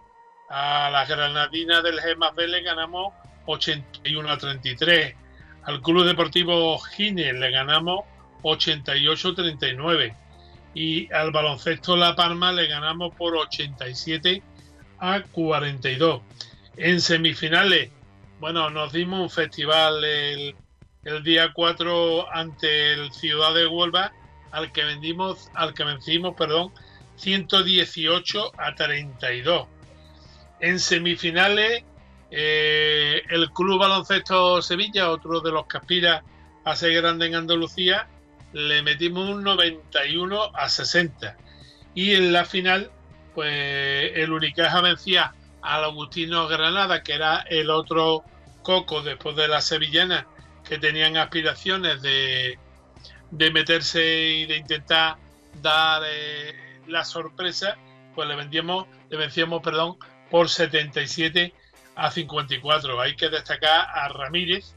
[0.49, 3.12] A la Granadina del G más B le ganamos
[3.47, 5.14] 81 a 33.
[5.64, 8.05] Al Club Deportivo Gine le ganamos
[8.43, 10.14] 88 a 39.
[10.74, 14.43] Y al Baloncesto La Palma le ganamos por 87
[14.99, 16.20] a 42.
[16.76, 17.91] En semifinales,
[18.39, 20.55] bueno, nos dimos un festival el,
[21.07, 24.12] el día 4 ante el Ciudad de Huelva,
[24.50, 26.72] al que vendimos, al que vencimos, perdón,
[27.14, 29.68] 118 a 32.
[30.61, 31.84] En semifinales
[32.32, 36.24] eh, el Club Baloncesto Sevilla, otro de los que aspira
[36.64, 38.09] a ser grande en Andalucía,
[38.52, 41.36] le metimos un 91 a 60.
[41.94, 42.90] Y en la final,
[43.32, 48.24] pues el Unicaja vencía al Agustino Granada, que era el otro
[48.62, 50.26] coco después de la sevillana,
[50.69, 52.59] que tenían aspiraciones de,
[53.31, 55.17] de meterse y de intentar
[55.62, 57.77] dar eh, la sorpresa,
[58.14, 59.97] pues le vendíamos, le vencíamos, perdón,
[60.31, 61.53] por 77
[61.95, 63.01] a 54.
[63.01, 64.75] Hay que destacar a Ramírez,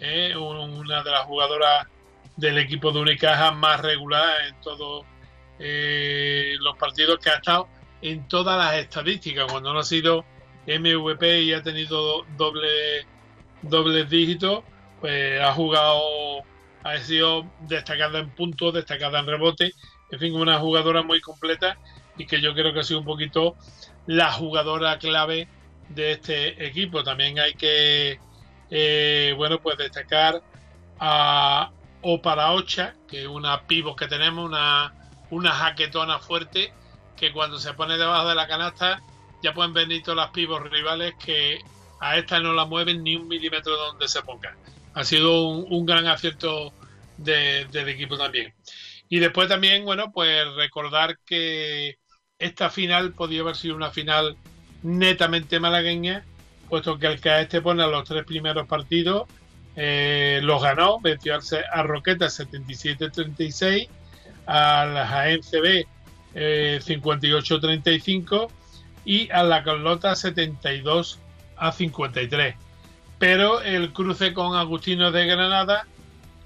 [0.00, 1.86] eh, una de las jugadoras
[2.36, 5.04] del equipo de Unicaja más regular en todos
[5.58, 7.68] eh, los partidos que ha estado
[8.00, 9.50] en todas las estadísticas.
[9.50, 10.24] Cuando no ha sido
[10.66, 13.06] MVP y ha tenido doble
[13.62, 14.62] dobles dígitos,
[15.00, 16.42] pues ha jugado,
[16.84, 19.72] ha sido destacada en puntos, destacada en rebote,
[20.10, 21.78] en fin, una jugadora muy completa
[22.16, 23.56] y que yo creo que ha sido un poquito
[24.06, 25.48] la jugadora clave
[25.88, 27.04] de este equipo.
[27.04, 28.18] También hay que,
[28.70, 30.42] eh, bueno, pues destacar
[30.98, 31.70] a
[32.02, 34.94] Oparaocha, que es una pivot que tenemos, una,
[35.30, 36.72] una jaquetona fuerte,
[37.16, 39.02] que cuando se pone debajo de la canasta
[39.42, 41.60] ya pueden venir todas las pivos rivales que
[42.00, 44.56] a esta no la mueven ni un milímetro donde se ponga.
[44.98, 46.72] Ha sido un, gran acierto
[47.18, 48.52] del equipo también.
[49.08, 51.98] Y después también, bueno, pues recordar que
[52.36, 54.36] esta final podía haber sido una final
[54.82, 56.24] netamente malagueña,
[56.68, 59.28] puesto que el este pone a los tres primeros partidos
[59.76, 61.38] eh, los ganó, venció
[61.72, 63.88] a Roqueta 77-36,
[64.46, 65.86] a la Jaén CB
[66.34, 68.48] 58-35
[69.04, 71.20] y a la Carlota 72
[71.56, 72.67] a 53.
[73.18, 75.86] Pero el cruce con Agustino de Granada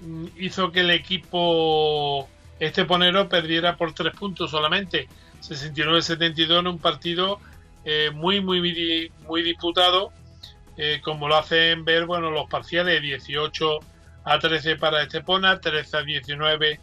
[0.01, 2.27] mm, hizo que el equipo
[2.59, 5.07] este ponero perdiera por tres puntos solamente,
[5.41, 7.39] 69-72 en un partido
[7.85, 10.11] eh, muy, muy, muy disputado,
[10.77, 13.79] eh, como lo hacen ver bueno, los parciales, 18
[14.23, 16.79] a 13 para Estepona, 13 a 19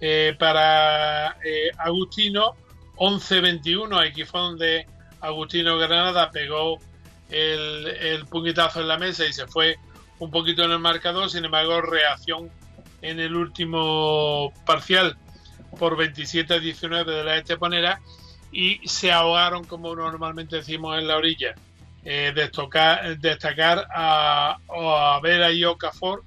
[0.00, 1.36] eh, para
[1.78, 2.56] Agustino,
[2.96, 4.86] 11-21, aquí fue donde
[5.20, 6.78] Agustino Granada pegó
[7.32, 9.76] el, puñetazo en la mesa y se fue
[10.18, 12.50] un poquito en el marcador, sin embargo, reacción
[13.00, 15.16] en el último parcial
[15.78, 18.00] por 27 a 19 de la Esteponera
[18.52, 21.54] y se ahogaron, como normalmente decimos en la orilla.
[22.04, 26.24] Eh, destacar, destacar a, a Vera y Okafor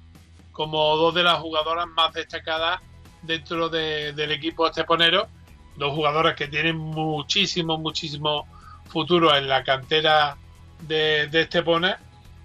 [0.50, 2.80] como dos de las jugadoras más destacadas
[3.20, 5.28] dentro del equipo esteponero,
[5.76, 8.46] dos jugadoras que tienen muchísimo, muchísimo
[8.88, 10.38] futuro en la cantera
[10.80, 11.98] de, de Estepona.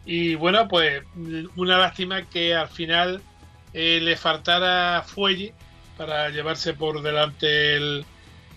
[0.05, 1.03] Y bueno, pues
[1.55, 3.21] una lástima que al final
[3.73, 5.53] eh, le faltara fuelle
[5.97, 8.03] para llevarse por delante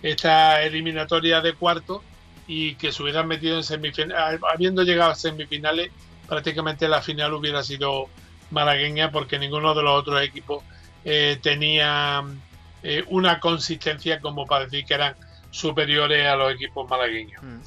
[0.01, 2.03] esta eliminatoria de cuarto
[2.47, 4.39] y que se hubieran metido en semifinales.
[4.51, 5.91] Habiendo llegado a semifinales,
[6.27, 8.09] prácticamente la final hubiera sido
[8.51, 10.63] malagueña porque ninguno de los otros equipos
[11.03, 12.23] eh, tenía
[12.83, 15.15] eh, una consistencia como para decir que eran
[15.49, 17.41] superiores a los equipos malagueños.
[17.41, 17.59] Mm.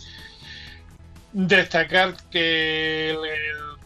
[1.32, 3.18] Destacar que el,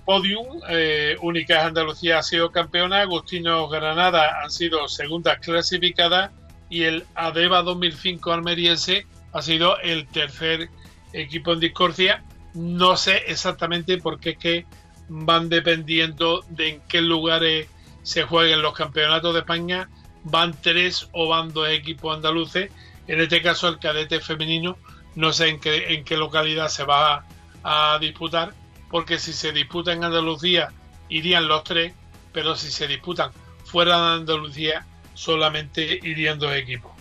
[0.05, 6.31] podium, eh, Únicas Andalucía ha sido campeona, Agustino Granada han sido segundas clasificadas
[6.69, 10.69] y el Adeva 2005 almeriense ha sido el tercer
[11.13, 12.25] equipo en discordia.
[12.55, 14.67] No sé exactamente por qué es que
[15.09, 17.69] van dependiendo de en qué lugares
[18.03, 19.89] se jueguen los campeonatos de España.
[20.25, 22.71] Van tres o van dos equipos andaluces.
[23.07, 24.77] En este caso el cadete femenino
[25.15, 27.25] no sé en qué, en qué localidad se va
[27.63, 28.53] a, disputar,
[28.91, 30.69] porque si se disputa en Andalucía
[31.09, 31.95] irían los tres,
[32.33, 33.31] pero si se disputan
[33.65, 36.93] fuera de Andalucía solamente irían dos equipos.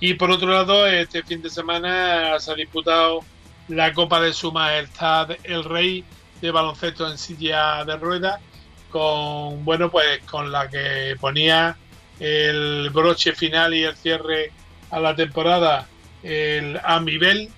[0.00, 3.20] Y por otro lado, este fin de semana se ha disputado
[3.68, 6.04] la Copa de Su Majestad el Rey
[6.40, 8.40] de baloncesto en silla de ruedas,
[8.90, 11.76] con bueno pues con la que ponía
[12.20, 14.52] el broche final y el cierre
[14.90, 15.86] a la temporada
[16.22, 17.50] el Amibel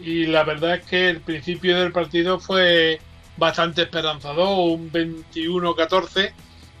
[0.00, 3.00] y la verdad es que el principio del partido fue
[3.36, 6.32] bastante esperanzador, un 21-14.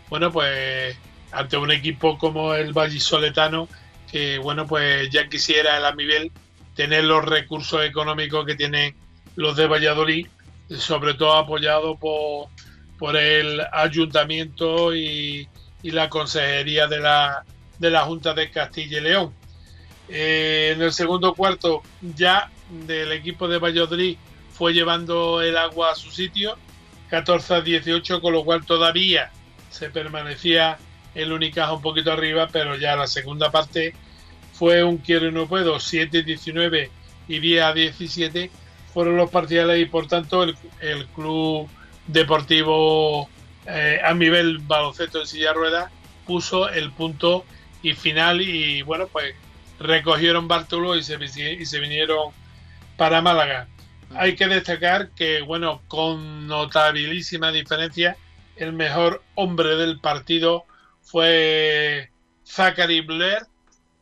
[0.08, 0.96] Bueno, pues
[1.32, 3.68] ante un equipo como el Vallisoletano,
[4.10, 6.30] que bueno, pues ya quisiera el Amibel
[6.74, 8.94] tener los recursos económicos que tienen
[9.34, 10.26] los de Valladolid,
[10.70, 12.48] sobre todo apoyado por,
[12.98, 15.48] por el ayuntamiento y,
[15.82, 17.44] y la consejería de la,
[17.78, 19.34] de la Junta de Castilla y León.
[20.08, 21.82] Eh, en el segundo cuarto
[22.14, 24.16] ya del equipo de Valladolid
[24.52, 26.56] fue llevando el agua a su sitio,
[27.10, 29.30] 14 a 18, con lo cual todavía
[29.70, 30.78] se permanecía
[31.14, 33.94] el Unicaja un poquito arriba, pero ya la segunda parte
[34.52, 36.90] fue un quiero y no puedo, 7 19
[37.28, 38.50] y 10 a 17
[38.92, 40.56] fueron los parciales y por tanto el,
[41.14, 41.68] club
[42.06, 43.28] deportivo
[43.66, 45.90] eh, a nivel baloncesto en silla rueda
[46.26, 47.44] puso el punto
[47.82, 49.34] y final y bueno, pues
[49.78, 52.32] recogieron Bartolo y se, y se vinieron
[52.96, 53.68] para Málaga.
[54.14, 58.16] Hay que destacar que, bueno, con notabilísima diferencia,
[58.56, 60.64] el mejor hombre del partido
[61.02, 62.10] fue
[62.44, 63.42] Zachary Blair,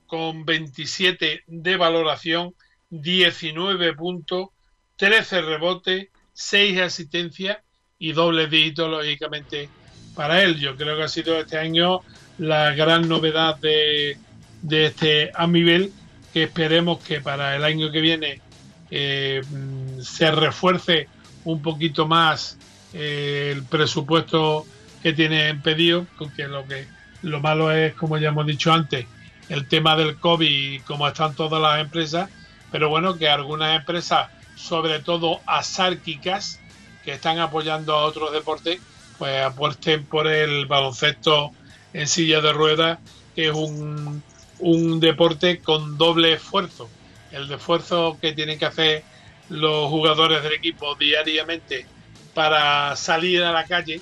[0.07, 2.55] con 27 de valoración,
[2.91, 4.49] 19 puntos,
[4.97, 7.59] 13 rebotes, 6 asistencias
[7.99, 9.69] y doble dígito, lógicamente,
[10.15, 10.61] para él.
[10.61, 12.01] Yo creo que ha sido este año
[12.39, 14.19] la gran novedad de,
[14.63, 15.93] de este Amivel,
[16.33, 18.41] que esperemos que para el año que viene
[18.97, 19.43] eh,
[20.01, 21.09] se refuerce
[21.43, 22.57] un poquito más
[22.93, 24.65] eh, el presupuesto
[25.03, 26.87] que tiene pedido, porque lo que
[27.23, 29.05] lo malo es, como ya hemos dicho antes,
[29.49, 32.31] el tema del COVID y cómo están todas las empresas,
[32.71, 36.61] pero bueno, que algunas empresas, sobre todo asárquicas,
[37.05, 38.81] que están apoyando a otros deportes,
[39.19, 41.51] pues apuesten por el baloncesto
[41.93, 43.01] en silla de ruedas,
[43.35, 46.89] que es un deporte con doble esfuerzo.
[47.35, 49.03] El esfuerzo que tienen que hacer
[49.49, 51.87] los jugadores del equipo diariamente
[52.33, 54.01] para salir a la calle,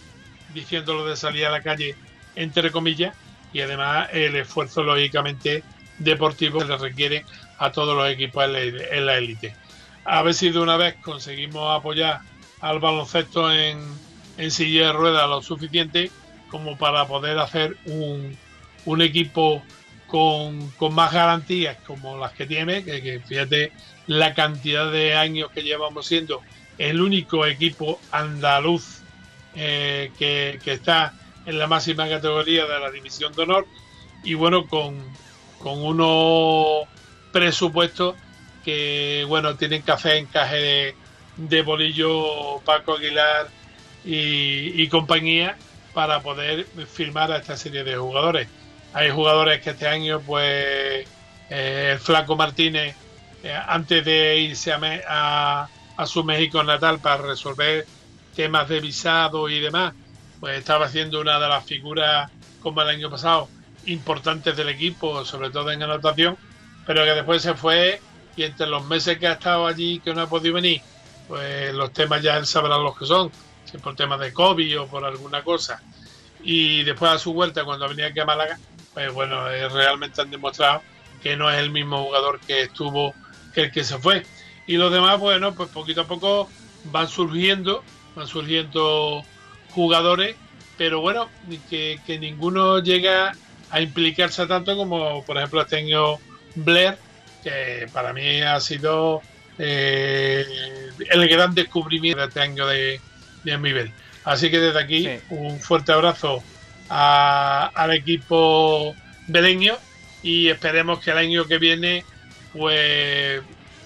[0.52, 1.96] diciéndolo de salir a la calle
[2.36, 3.16] entre comillas,
[3.52, 5.62] y además el esfuerzo lógicamente
[5.98, 7.24] deportivo que le requiere
[7.58, 9.54] a todos los equipos en la élite.
[10.04, 12.20] A ver si de una vez conseguimos apoyar
[12.60, 13.78] al baloncesto en,
[14.36, 16.10] en silla de ruedas lo suficiente
[16.50, 18.36] como para poder hacer un,
[18.84, 19.62] un equipo
[20.12, 23.72] con, más garantías como las que tiene, que, fíjate
[24.06, 26.42] la cantidad de años que llevamos siendo
[26.76, 29.00] el único equipo andaluz
[29.54, 31.14] eh, que, está
[31.46, 33.66] en la máxima categoría de la División de Honor
[34.22, 35.02] y bueno, con,
[35.58, 36.86] con unos
[37.32, 38.14] presupuestos
[38.66, 40.94] que bueno, tienen que hacer encaje
[41.38, 43.48] de Bolillo, Paco Aguilar
[44.04, 45.56] y, compañía
[45.94, 48.48] para poder firmar a esta serie de jugadores.
[48.94, 51.06] Hay jugadores que este año, pues,
[51.48, 52.94] eh, el Flaco Martínez,
[53.42, 55.68] eh, antes de irse a,
[56.06, 57.86] su México natal para resolver
[58.34, 59.94] temas de visado y demás,
[60.40, 62.30] pues estaba haciendo una de las figuras,
[62.60, 63.48] como el año pasado,
[63.86, 66.36] importantes del equipo, sobre todo en anotación,
[66.84, 68.00] pero que después se fue
[68.36, 70.80] y entre los meses que ha estado allí que no ha podido venir,
[71.28, 73.30] pues los temas ya él sabrá los que son,
[73.64, 75.80] si por temas de COVID o por alguna cosa.
[76.42, 78.58] Y después a su vuelta, cuando venía aquí a Málaga,
[78.94, 80.82] pues bueno, eh, realmente han demostrado
[81.22, 83.14] que no es el mismo jugador que estuvo
[83.54, 84.24] que el que se fue.
[84.66, 86.48] Y los demás, bueno, pues poquito a poco
[86.84, 87.82] van surgiendo,
[88.14, 89.22] van surgiendo
[89.70, 90.36] jugadores,
[90.76, 91.28] pero bueno,
[91.68, 93.32] que, ninguno llega
[93.70, 96.18] a implicarse tanto como por ejemplo año
[96.54, 96.96] Blair,
[97.42, 99.22] que para mí ha sido
[99.58, 100.44] eh,
[101.10, 103.00] el gran descubrimiento de este año de,
[103.44, 103.92] de nivel.
[104.24, 106.42] Así que desde aquí un fuerte abrazo
[106.92, 108.94] al equipo
[109.26, 109.76] beleño
[110.22, 112.04] y esperemos que el año que viene
[112.52, 113.40] pues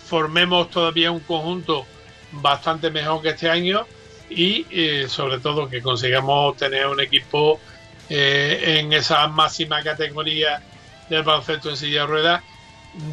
[0.05, 1.87] formemos todavía un conjunto
[2.33, 3.87] bastante mejor que este año
[4.29, 7.61] y eh, sobre todo que consigamos tener un equipo
[8.09, 10.63] eh, en esa máxima categoría
[11.09, 12.43] del baloncesto en silla de ruedas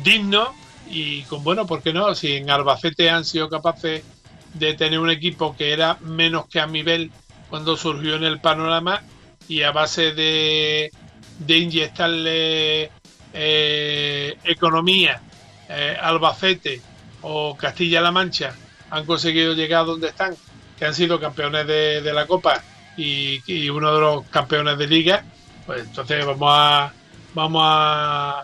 [0.04, 0.56] digno
[0.88, 2.14] y con bueno, ¿por qué no?
[2.16, 4.04] Si en Albacete han sido capaces
[4.54, 7.12] de tener un equipo que era menos que a nivel
[7.50, 9.02] cuando surgió en el panorama
[9.48, 10.92] y a base de,
[11.40, 12.92] de inyectarle
[13.34, 15.22] eh, economía
[16.02, 16.82] Albacete
[17.22, 18.56] o Castilla-La Mancha
[18.90, 20.36] han conseguido llegar donde están
[20.78, 22.64] que han sido campeones de, la Copa
[22.98, 25.24] y, uno de los campeones de Liga,
[25.66, 26.94] pues entonces vamos a
[27.34, 28.44] vamos a,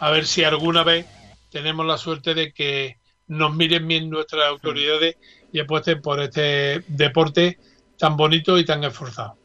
[0.00, 1.06] a ver si alguna vez
[1.50, 5.16] tenemos la suerte de que nos miren bien nuestras autoridades
[5.52, 7.58] y apuesten por este deporte
[7.98, 9.36] tan bonito y tan esforzado.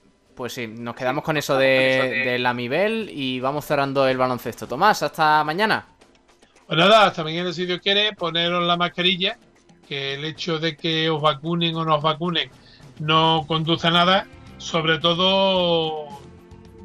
[0.42, 4.68] Pues sí, nos quedamos con eso de, de la Mibel y vamos cerrando el baloncesto.
[4.68, 5.86] Tomás, hasta mañana.
[6.66, 9.38] Pues nada, hasta mañana si Dios quiere, poneros la mascarilla
[9.88, 12.50] que el hecho de que os vacunen o no os vacunen
[12.98, 14.26] no conduce a nada,
[14.58, 16.08] sobre todo,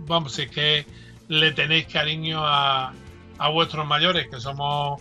[0.01, 0.85] vamos, es que
[1.29, 2.93] le tenéis cariño a,
[3.39, 5.01] a vuestros mayores, que somos,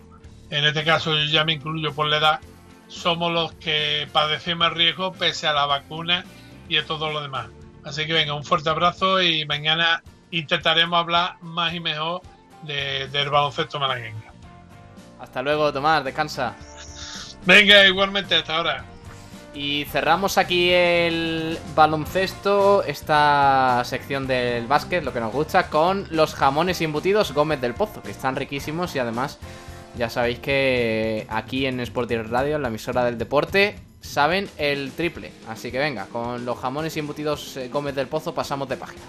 [0.49, 2.39] en este caso yo ya me incluyo por la edad,
[2.87, 6.23] somos los que padecemos el riesgo pese a la vacuna
[6.69, 7.49] y a todo lo demás.
[7.85, 12.21] Así que venga, un fuerte abrazo y mañana intentaremos hablar más y mejor
[12.63, 14.23] de, del baloncesto malagueño.
[15.19, 16.55] Hasta luego, Tomás, descansa.
[17.45, 18.85] Venga, igualmente, hasta ahora.
[19.53, 26.33] Y cerramos aquí el baloncesto, esta sección del básquet, lo que nos gusta, con los
[26.33, 29.39] jamones embutidos Gómez del Pozo, que están riquísimos y además
[29.97, 35.31] ya sabéis que aquí en Sporting Radio, en la emisora del deporte, saben el triple.
[35.47, 39.01] Así que venga, con los jamones embutidos eh, Gómez del Pozo pasamos de página.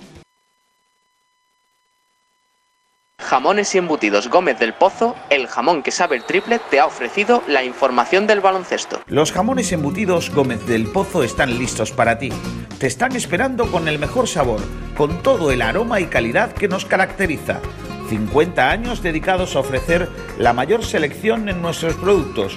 [3.19, 7.43] Jamones y embutidos Gómez del Pozo, el jamón que sabe el triple, te ha ofrecido
[7.49, 9.01] la información del baloncesto.
[9.09, 12.31] Los jamones embutidos Gómez del Pozo están listos para ti.
[12.79, 14.61] Te están esperando con el mejor sabor,
[14.97, 17.61] con todo el aroma y calidad que nos caracteriza.
[18.09, 22.57] 50 años dedicados a ofrecer la mayor selección en nuestros productos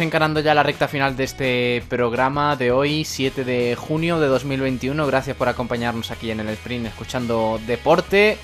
[0.00, 5.06] Encarando ya la recta final de este programa de hoy, 7 de junio de 2021.
[5.06, 8.38] Gracias por acompañarnos aquí en el sprint escuchando deporte,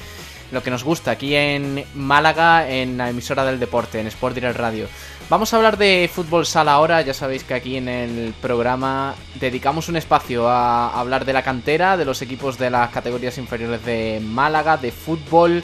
[0.53, 4.57] lo que nos gusta aquí en Málaga, en la emisora del deporte, en Sport Direct
[4.57, 4.89] Radio.
[5.31, 9.89] Vamos a hablar de fútbol sala ahora, ya sabéis que aquí en el programa dedicamos
[9.89, 14.21] un espacio a hablar de la cantera, de los equipos de las categorías inferiores de
[14.23, 15.63] Málaga, de fútbol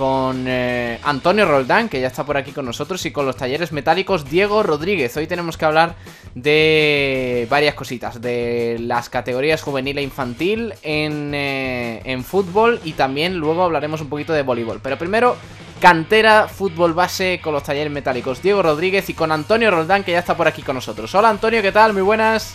[0.00, 3.70] con eh, Antonio Roldán, que ya está por aquí con nosotros, y con los talleres
[3.70, 5.14] metálicos Diego Rodríguez.
[5.18, 5.94] Hoy tenemos que hablar
[6.34, 13.36] de varias cositas, de las categorías juvenil e infantil en, eh, en fútbol y también
[13.36, 14.80] luego hablaremos un poquito de voleibol.
[14.82, 15.36] Pero primero,
[15.82, 20.20] cantera, fútbol base con los talleres metálicos Diego Rodríguez y con Antonio Roldán, que ya
[20.20, 21.14] está por aquí con nosotros.
[21.14, 21.92] Hola Antonio, ¿qué tal?
[21.92, 22.54] Muy buenas.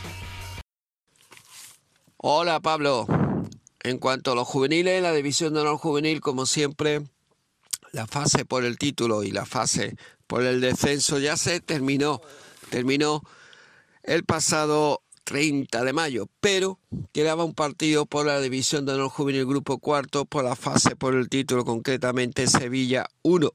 [2.17, 3.05] Hola Pablo.
[3.83, 7.03] En cuanto a los juveniles, la división de honor juvenil, como siempre,
[7.95, 9.95] la fase por el título y la fase
[10.27, 12.21] por el descenso ya se terminó.
[12.69, 13.23] Terminó
[14.03, 16.77] el pasado 30 de mayo, pero
[17.13, 21.15] quedaba un partido por la división de honor juvenil grupo cuarto por la fase por
[21.15, 23.49] el título, concretamente Sevilla 1,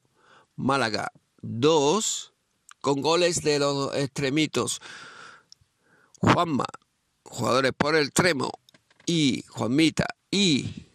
[0.56, 1.12] Málaga
[1.42, 2.32] 2,
[2.80, 4.80] con goles de los extremitos
[6.18, 6.66] Juanma,
[7.24, 8.52] jugadores por el Tremo,
[9.04, 10.86] y Juanmita y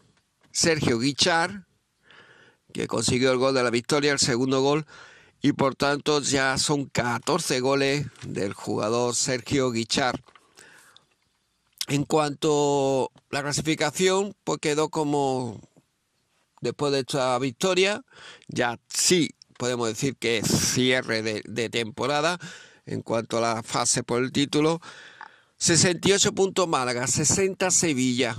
[0.52, 1.65] Sergio Guichar,
[2.76, 4.86] que consiguió el gol de la victoria, el segundo gol,
[5.42, 10.22] y por tanto ya son 14 goles del jugador Sergio Guichar.
[11.88, 15.62] En cuanto a la clasificación, pues quedó como
[16.60, 18.04] después de esta victoria,
[18.50, 22.38] ya sí podemos decir que es cierre de, de temporada
[22.86, 24.82] en cuanto a la fase por el título.
[25.60, 28.36] 68 puntos Málaga, 60 Sevilla.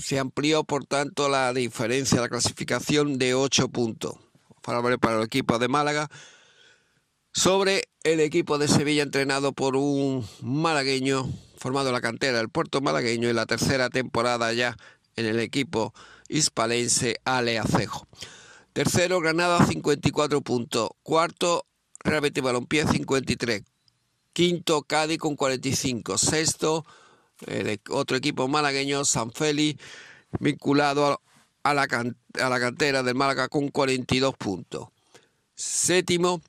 [0.00, 4.14] Se amplió, por tanto, la diferencia, la clasificación de 8 puntos
[4.62, 4.80] para
[5.18, 6.10] el equipo de Málaga
[7.32, 12.80] sobre el equipo de Sevilla entrenado por un malagueño formado en la cantera del puerto
[12.80, 14.76] malagueño en la tercera temporada ya
[15.16, 15.92] en el equipo
[16.28, 18.06] hispalense Ale Acejo.
[18.72, 20.90] Tercero, Granada 54 puntos.
[21.02, 21.66] Cuarto,
[22.04, 23.62] Real Betis Balompié 53.
[24.32, 26.16] Quinto, Cádiz con 45.
[26.18, 26.86] Sexto,
[27.46, 29.82] el e-, otro equipo malagueño, San Félix,
[30.38, 31.20] vinculado
[31.62, 34.88] a la, cantera del Málaga con 42 puntos.
[35.54, 36.40] Séptimo,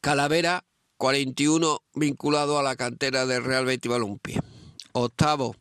[0.00, 0.64] Calavera,
[0.96, 4.40] 41, vinculado a la cantera del Real Betis Balompié.
[4.92, 5.54] Octavo,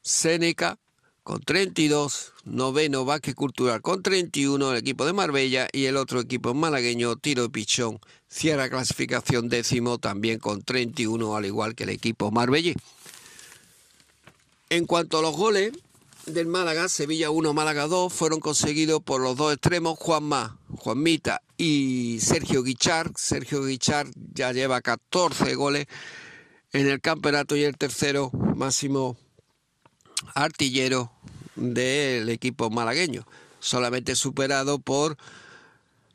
[0.00, 0.78] Seneca,
[1.22, 6.52] con 32, noveno Vázquez Cultural con 31 el equipo de Marbella y el otro equipo
[6.52, 12.74] malagueño Tiro Pichón cierra clasificación décimo también con 31 al igual que el equipo marbellí.
[14.72, 15.72] En cuanto a los goles
[16.24, 22.20] del Málaga, Sevilla 1, Málaga 2 fueron conseguidos por los dos extremos Juanma, Juanmita y
[22.22, 23.12] Sergio Guichar.
[23.14, 25.88] Sergio Guichar ya lleva 14 goles
[26.72, 29.18] en el campeonato y el tercero máximo
[30.34, 31.12] artillero
[31.54, 33.26] del equipo malagueño,
[33.60, 35.18] solamente superado por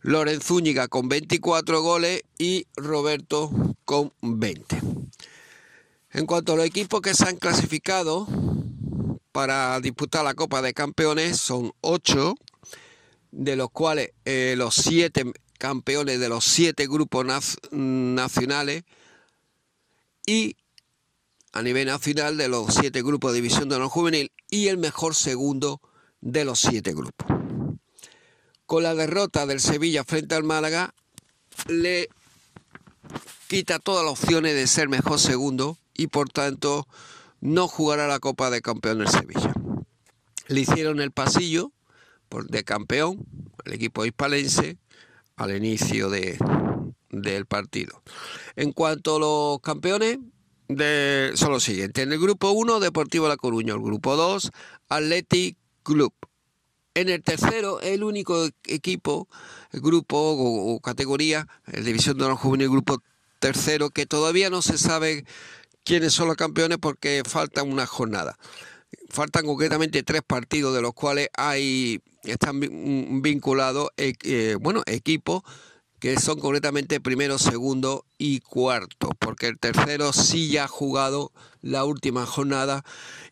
[0.01, 3.51] Lorenzo Zúñiga con 24 goles y Roberto
[3.85, 4.81] con 20.
[6.17, 8.27] En cuanto a los equipos que se han clasificado
[9.31, 12.33] para disputar la Copa de Campeones, son 8,
[13.29, 17.23] de los cuales eh, los 7 campeones de los 7 grupos
[17.69, 18.83] nacionales
[20.25, 20.55] y
[21.53, 25.13] a nivel nacional de los siete grupos de división de honor juvenil y el mejor
[25.13, 25.81] segundo
[26.21, 27.27] de los siete grupos.
[28.65, 30.95] Con la derrota del Sevilla frente al Málaga,
[31.67, 32.09] le
[33.47, 36.87] quita todas las opciones de ser mejor segundo y por tanto
[37.41, 39.53] no jugará la Copa de Campeones Sevilla.
[40.47, 41.71] Le hicieron el pasillo
[42.47, 43.25] de campeón,
[43.65, 44.77] el equipo hispalense,
[45.35, 46.37] al inicio de,
[47.09, 48.01] del partido.
[48.55, 50.19] En cuanto a los campeones,
[51.35, 52.03] son los siguientes.
[52.03, 53.73] En el grupo 1, Deportivo La Coruña.
[53.73, 54.51] El grupo 2,
[54.89, 56.13] Athletic Club.
[56.93, 59.27] En el tercero, el único equipo,
[59.71, 63.03] grupo o, categoría, el División de Honor Juvenil, grupo
[63.39, 65.23] tercero, que todavía no se sabe
[65.87, 68.37] quiénes son los campeones porque faltan una jornada.
[69.09, 72.59] Faltan concretamente tres partidos de los cuales hay están
[73.21, 75.43] vinculados eh, bueno, equipos
[75.99, 81.31] que son concretamente primero, segundo y cuarto, porque el tercero sí ya ha jugado
[81.61, 82.83] la última jornada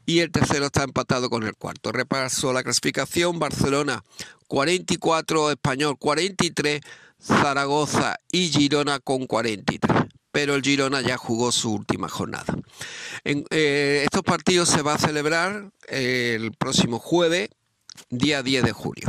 [0.05, 1.91] y el tercero está empatado con el cuarto.
[1.91, 4.05] Repaso la clasificación, Barcelona
[4.47, 6.81] 44, Español 43,
[7.21, 9.94] Zaragoza y Girona con 43
[10.35, 12.57] pero el Girona ya jugó su última jornada.
[13.23, 17.47] Eh, estos partidos se va a celebrar el próximo jueves,
[18.09, 19.07] día 10 de julio.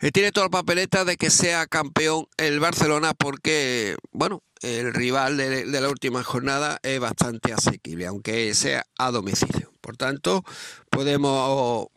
[0.00, 5.36] Eh, tiene toda la papeleta de que sea campeón el Barcelona porque, bueno, el rival
[5.36, 9.70] de, la última jornada es bastante asequible, aunque sea a domicilio.
[9.82, 10.46] Por tanto,
[10.88, 11.88] podemos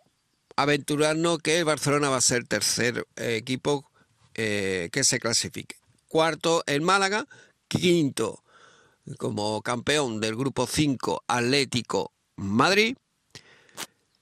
[0.58, 3.90] aventurarnos que el Barcelona va a ser tercer eh, equipo
[4.34, 5.78] eh, que se clasifique.
[6.16, 7.28] Cuarto, el Málaga.
[7.68, 8.42] Quinto,
[9.18, 12.96] como campeón del grupo 5, Atlético Madrid.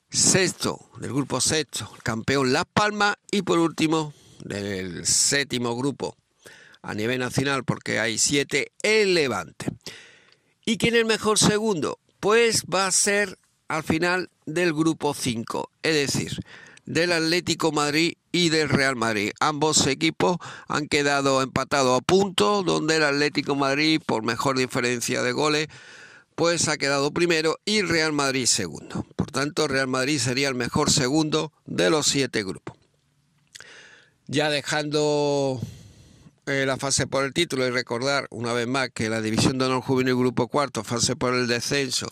[0.10, 3.18] Sexto, del grupo sexto, campeón Las Palmas.
[3.30, 6.18] Y por último, del séptimo grupo
[6.82, 9.68] a nivel nacional, porque hay siete, el Levante.
[10.66, 12.00] ¿Y quién es el mejor segundo?
[12.20, 13.38] Pues va a ser
[13.68, 16.44] al final del grupo 5, es decir,
[16.86, 19.32] del Atlético Madrid y del Real Madrid.
[19.40, 25.32] Ambos equipos han quedado empatados a punto, donde el Atlético Madrid, por mejor diferencia de
[25.32, 25.68] goles,
[26.36, 29.06] pues ha quedado primero y Real Madrid segundo.
[29.16, 32.76] Por tanto, Real Madrid sería el mejor segundo de los siete grupos.
[34.28, 35.60] Ya dejando
[36.46, 39.66] eh, la fase por el título y recordar una vez más que la División de
[39.66, 42.08] Honor Juvenil Grupo Cuarto, fase por el descenso,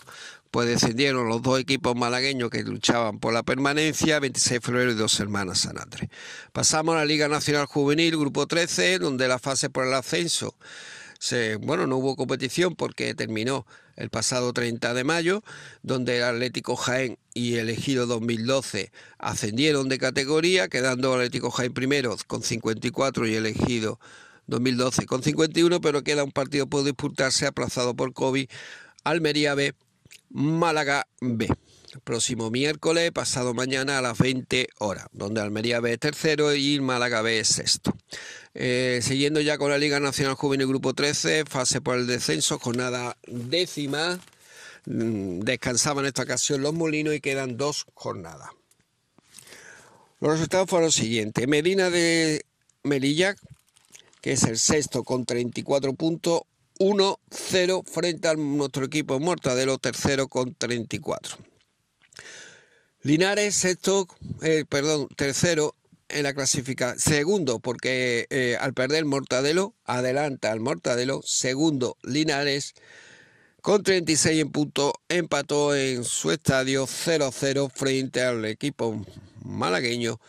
[0.52, 4.94] pues descendieron los dos equipos malagueños que luchaban por la permanencia, 26 de febrero y
[4.94, 6.08] dos hermanas San Andrés.
[6.52, 10.54] Pasamos a la Liga Nacional Juvenil Grupo 13, donde la fase por el ascenso
[11.60, 13.64] bueno, no hubo competición porque terminó
[13.96, 15.44] el pasado 30 de mayo,
[15.82, 21.72] donde el Atlético Jaén y el Ejido 2012 ascendieron de categoría, quedando el Atlético Jaén
[21.72, 24.00] primero con 54 y el Ejido
[24.48, 28.48] 2012 con 51, pero queda un partido por disputarse aplazado por COVID,
[29.04, 29.74] Almería B,
[30.32, 31.48] Málaga B.
[32.04, 37.20] próximo miércoles, pasado mañana a las 20 horas, donde Almería B es tercero y Málaga
[37.20, 37.94] B es sexto.
[38.54, 43.18] Eh, siguiendo ya con la Liga Nacional Juvenil Grupo 13, fase por el descenso, jornada
[43.26, 44.18] décima.
[44.86, 48.50] Mm, descansaban en esta ocasión los molinos y quedan dos jornadas.
[50.20, 51.46] Los resultados fueron los siguientes.
[51.46, 52.46] Medina de
[52.84, 53.34] Melilla,
[54.22, 56.42] que es el sexto con 34 puntos,
[56.82, 61.38] 1-0 frente a nuestro equipo Mortadelo, tercero con 34.
[63.02, 64.08] Linares, sexto,
[64.42, 65.76] eh, perdón, tercero
[66.08, 66.98] en la clasificación.
[66.98, 71.22] Segundo, porque eh, al perder Mortadelo, adelanta al Mortadelo.
[71.24, 72.74] Segundo, Linares,
[73.60, 79.06] con 36 en punto, empató en su estadio 0-0 frente al equipo
[79.44, 80.20] malagueño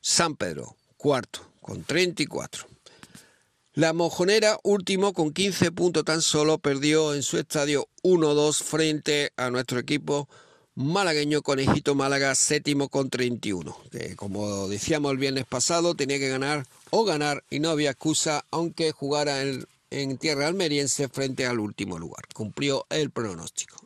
[0.00, 0.76] San Pedro.
[0.96, 2.75] Cuarto, con 34.
[3.76, 9.50] La Mojonera, último con 15 puntos tan solo, perdió en su estadio 1-2 frente a
[9.50, 10.30] nuestro equipo
[10.76, 16.66] malagueño Conejito Málaga séptimo con 31, que como decíamos el viernes pasado tenía que ganar
[16.88, 21.98] o ganar y no había excusa aunque jugara en, en tierra almeriense frente al último
[21.98, 22.24] lugar.
[22.32, 23.76] Cumplió el pronóstico.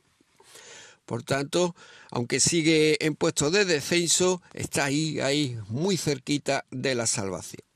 [1.04, 1.74] Por tanto,
[2.12, 7.69] aunque sigue en puesto de descenso, está ahí, ahí, muy cerquita de la salvación.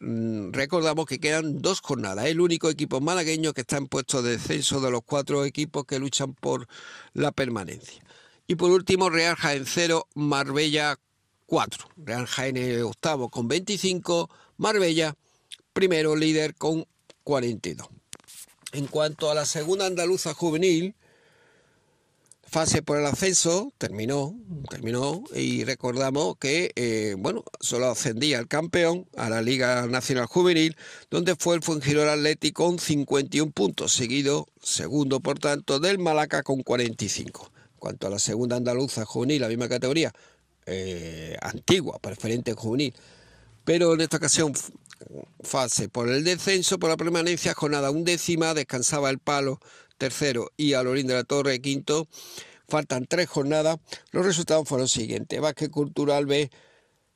[0.00, 2.26] Mm, recordamos que quedan dos jornadas.
[2.26, 5.98] El único equipo malagueño que está en puesto de descenso de los cuatro equipos que
[5.98, 6.66] luchan por
[7.14, 8.02] la permanencia.
[8.46, 10.98] Y por último, Real Jaén 0, Marbella
[11.46, 11.88] 4.
[11.96, 15.16] Real Jaén octavo con 25, Marbella
[15.72, 16.86] primero líder con
[17.22, 17.86] 42.
[18.72, 20.94] En cuanto a la segunda andaluza juvenil,
[22.46, 24.34] fase por el ascenso terminó,
[24.70, 30.76] terminó y recordamos que eh, bueno, solo ascendía el campeón a la Liga Nacional Juvenil,
[31.10, 36.62] donde fue el Fuengirola Atlético con 51 puntos, seguido segundo por tanto del Malaca con
[36.62, 40.12] 45 cuanto a la segunda andaluza juvenil, la misma categoría,
[40.66, 42.94] eh, antigua, preferente juvenil.
[43.64, 44.52] Pero en esta ocasión
[45.42, 49.60] fase por el descenso, por la permanencia, jornada undécima, descansaba el palo
[49.96, 52.08] tercero y Alorín de la Torre quinto.
[52.68, 53.78] Faltan tres jornadas.
[54.10, 55.40] Los resultados fueron los siguientes.
[55.40, 56.50] Vázquez Cultural B,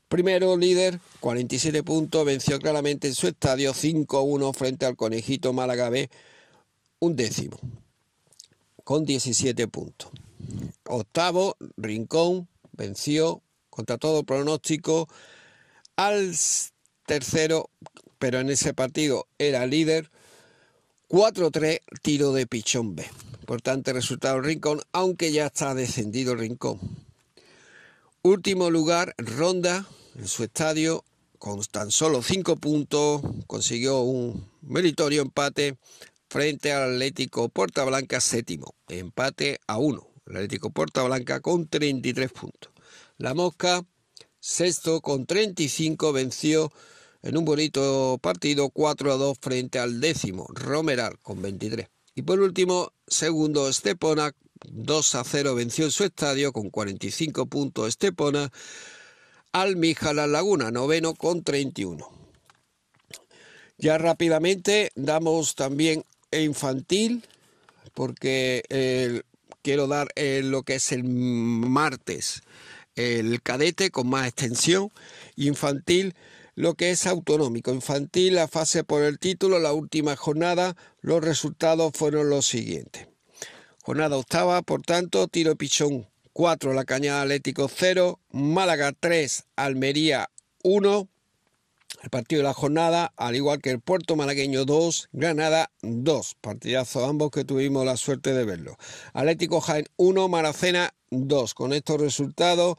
[0.09, 6.11] primero líder, 47 puntos, venció claramente en su estadio 5-1 frente al Conejito Málaga B,
[7.01, 7.59] un décimo,
[8.85, 10.11] con 17 puntos.
[10.85, 15.09] Octavo, Rincón, venció contra todo pronóstico
[15.97, 16.35] al
[17.07, 17.71] tercero,
[18.19, 20.11] pero en ese partido era líder,
[21.11, 23.05] 4-3, tiro de pichón B.
[23.41, 26.79] Importante resultado el Rincón, aunque ya está descendido el Rincón.
[28.23, 31.05] Último lugar, Ronda, en su estadio,
[31.41, 35.79] con tan solo 5 puntos, consiguió un meritorio empate
[36.29, 38.77] frente al Atlético Porta Blanca séptimo.
[38.87, 40.07] Empate a 1.
[40.27, 42.71] El Atlético Porta Blanca con 33 puntos.
[43.19, 43.85] La Mosca,
[44.39, 46.71] sexto con 35, venció
[47.23, 51.89] en un bonito partido 4 a 2 frente al décimo, Romeral con 23.
[52.15, 54.33] Y por último, segundo, Estepona,
[54.65, 58.51] 2 a 0 venció en su estadio con 45 puntos Estepona
[59.53, 59.81] al
[60.15, 62.09] La Laguna, noveno con 31.
[63.79, 67.25] Ya rápidamente damos también infantil,
[67.95, 69.23] porque eh,
[69.63, 72.43] quiero dar eh, lo que es el martes
[72.97, 74.91] el cadete con más extensión,
[75.37, 76.15] infantil
[76.61, 77.73] lo que es autonómico.
[77.73, 83.09] Infantil, la fase por el título, la última jornada, los resultados fueron los siguientes.
[83.83, 90.29] Jornada octava, por tanto, tiro pichón 4, la cañada Atlético 0, Málaga 3, Almería
[90.63, 91.09] 1.
[92.03, 96.37] El partido de la jornada, al igual que el Puerto Malagueño 2, Granada 2.
[96.43, 98.77] Partidazo ambos que tuvimos la suerte de verlo.
[99.15, 101.55] Atlético Jaén 1, Maracena 2.
[101.55, 102.77] Con estos resultados,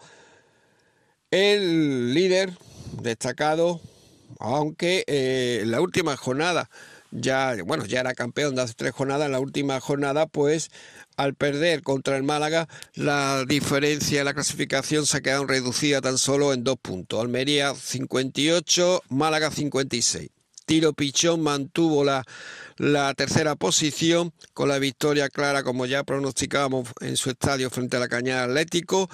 [1.31, 2.53] el líder
[3.01, 3.81] destacado,
[4.39, 6.69] aunque eh, la última jornada
[7.11, 10.71] ya, bueno, ya era campeón de hace tres jornadas, en la última jornada, pues
[11.17, 16.17] al perder contra el Málaga, la diferencia en la clasificación se ha quedado reducida tan
[16.17, 17.21] solo en dos puntos.
[17.21, 20.29] Almería 58, Málaga 56.
[20.65, 22.23] Tiro Pichón mantuvo la,
[22.77, 27.99] la tercera posición con la victoria clara, como ya pronosticábamos en su estadio frente a
[27.99, 29.09] la Cañada Atlético,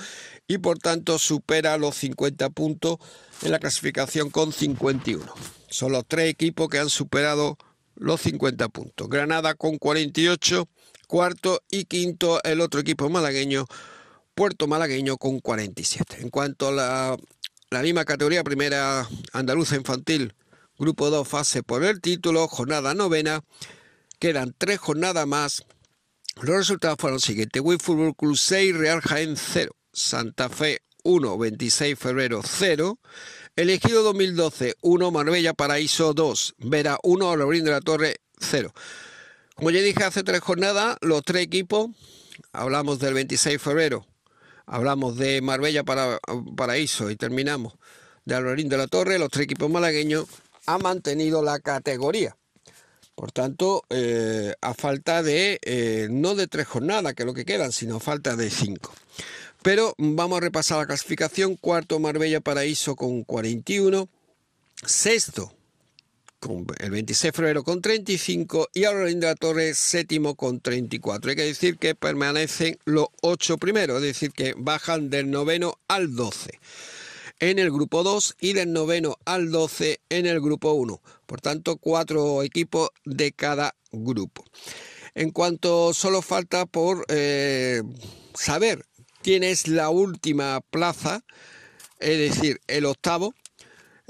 [0.47, 2.97] y por tanto supera los 50 puntos
[3.41, 5.25] en la clasificación con 51.
[5.69, 7.57] Son los tres equipos que han superado
[7.95, 9.09] los 50 puntos.
[9.09, 10.67] Granada con 48,
[11.07, 13.65] cuarto y quinto el otro equipo malagueño,
[14.35, 16.17] Puerto Malagueño con 47.
[16.21, 17.17] En cuanto a la,
[17.71, 20.33] la misma categoría, primera andaluza infantil,
[20.77, 23.41] grupo 2, fase por el título, jornada novena,
[24.19, 25.65] quedan tres jornadas más.
[26.41, 31.37] Los resultados fueron los siguientes: Wii Fútbol Club 6, Real Jaén 0, Santa Fe 1,
[31.37, 32.99] 26 de febrero 0.
[33.55, 38.71] Elegido 2012, 1, Marbella Paraíso 2, Vera 1, Laurín de la Torre 0.
[39.55, 41.89] Como ya dije hace tres jornadas, los tres equipos,
[42.51, 44.05] hablamos del 26 de febrero,
[44.67, 46.19] hablamos de Marbella para,
[46.55, 47.73] Paraíso y terminamos
[48.25, 50.25] de Alvarín de la Torre, los tres equipos malagueños
[50.67, 52.37] han mantenido la categoría.
[53.15, 57.45] Por tanto, eh, a falta de, eh, no de tres jornadas, que es lo que
[57.45, 58.93] quedan, sino a falta de cinco.
[59.63, 61.55] Pero vamos a repasar la clasificación.
[61.55, 64.07] Cuarto, Marbella Paraíso con 41.
[64.85, 65.51] Sexto,
[66.39, 71.31] con el 26 de febrero con 35 y ahora de la Torre séptimo con 34.
[71.31, 76.15] Hay que decir que permanecen los ocho primeros, es decir, que bajan del noveno al
[76.15, 76.59] 12
[77.39, 81.01] en el grupo 2 y del noveno al 12 en el grupo 1.
[81.25, 84.43] Por tanto, cuatro equipos de cada grupo.
[85.15, 87.81] En cuanto solo falta por eh,
[88.33, 88.85] saber
[89.21, 91.23] quién es la última plaza,
[91.99, 93.33] es decir, el octavo,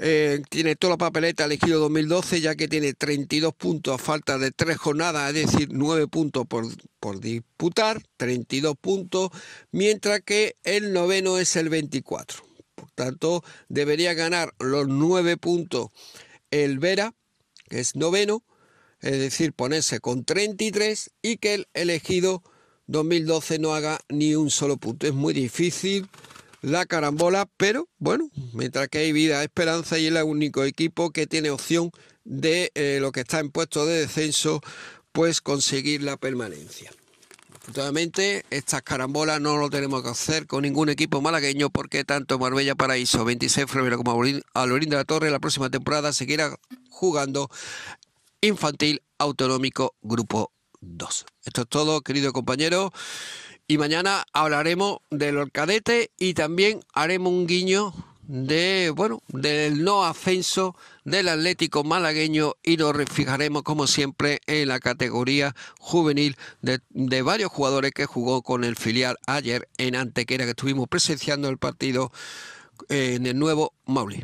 [0.00, 4.52] eh, tiene toda la papeleta elegido 2012, ya que tiene 32 puntos a falta de
[4.52, 6.66] tres jornadas, es decir, 9 puntos por,
[7.00, 9.30] por disputar, 32 puntos,
[9.72, 12.47] mientras que el noveno es el 24.
[12.78, 15.88] Por tanto, debería ganar los 9 puntos
[16.52, 17.12] el Vera,
[17.68, 18.44] que es noveno,
[19.00, 22.42] es decir, ponerse con 33 y que el elegido
[22.86, 25.08] 2012 no haga ni un solo punto.
[25.08, 26.08] Es muy difícil
[26.62, 31.50] la carambola, pero bueno, mientras que hay vida, esperanza y el único equipo que tiene
[31.50, 31.90] opción
[32.24, 34.60] de eh, lo que está en puesto de descenso,
[35.12, 36.92] pues conseguir la permanencia.
[37.68, 42.74] Afortunadamente, estas carambolas no lo tenemos que hacer con ningún equipo malagueño porque tanto Marbella
[42.74, 44.18] Paraíso, 26 de febrero como
[44.54, 46.58] Alorín de la Torre la próxima temporada seguirá
[46.88, 47.50] jugando
[48.40, 50.50] infantil autonómico grupo
[50.80, 51.26] 2.
[51.44, 52.90] Esto es todo, querido compañero.
[53.66, 57.92] Y mañana hablaremos del cadete y también haremos un guiño
[58.28, 64.80] de bueno del no ascenso del Atlético malagueño y nos fijaremos como siempre en la
[64.80, 70.50] categoría juvenil de, de, varios jugadores que jugó con el filial ayer en Antequera que
[70.50, 72.12] estuvimos presenciando el partido
[72.90, 74.22] en el nuevo Mauli.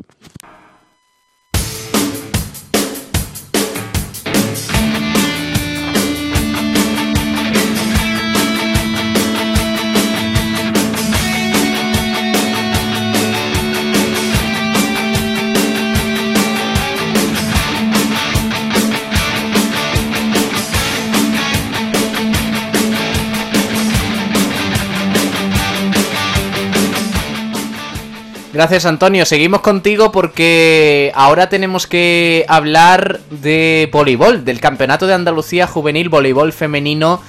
[28.55, 35.67] Gracias Antonio, seguimos contigo porque ahora tenemos que hablar de voleibol, del Campeonato de Andalucía
[35.67, 37.19] Juvenil Voleibol Femenino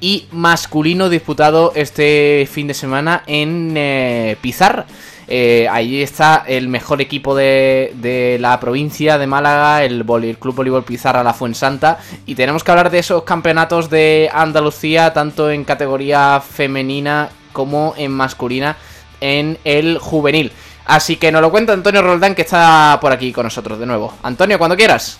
[0.00, 4.86] y Masculino disputado este fin de semana en eh, Pizarra.
[5.26, 10.54] Eh, allí está el mejor equipo de, de la provincia de Málaga, el, el, Club
[10.54, 11.98] Voleibol Pizarra La Fuensanta.
[12.26, 18.12] Y tenemos que hablar de esos campeonatos de Andalucía, tanto en categoría femenina como en
[18.12, 18.76] masculina
[19.20, 20.52] en el juvenil.
[20.86, 24.12] Así que nos lo cuenta Antonio Roldán, que está por aquí con nosotros de nuevo.
[24.22, 25.18] Antonio, cuando quieras.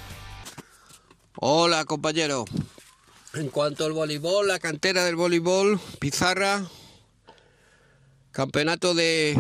[1.37, 2.45] Hola, compañero.
[3.35, 6.65] En cuanto al voleibol, la cantera del voleibol, Pizarra,
[8.33, 9.39] campeonato de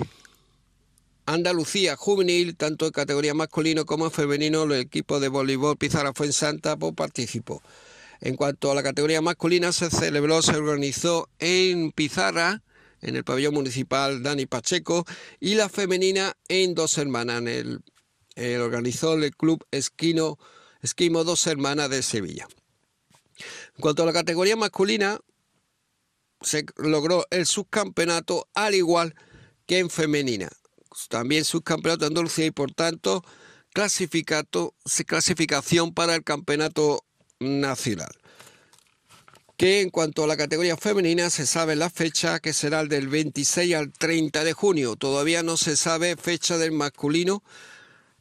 [1.27, 6.27] Andalucía juvenil, tanto en categoría masculino como en femenino, el equipo de voleibol Pizarra fue
[6.27, 7.63] en Santa, pues participó.
[8.21, 12.63] En cuanto a la categoría masculina, se celebró, se organizó en Pizarra
[13.01, 15.05] en el pabellón municipal Dani Pacheco
[15.39, 17.39] y la femenina en Dos Hermanas.
[17.39, 17.81] En el,
[18.61, 20.37] organizó el club Esquimo
[21.25, 22.49] Dos Hermanas de Sevilla.
[23.77, 25.21] En cuanto a la categoría masculina,
[26.41, 29.15] se logró el subcampeonato al igual
[29.67, 30.49] que en femenina.
[31.09, 33.25] También subcampeonato de Andalucía y por tanto
[33.73, 37.05] clasificación para el campeonato
[37.39, 38.20] nacional
[39.61, 43.09] que en cuanto a la categoría femenina se sabe la fecha que será el del
[43.09, 44.97] 26 al 30 de junio.
[44.97, 47.43] Todavía no se sabe fecha del masculino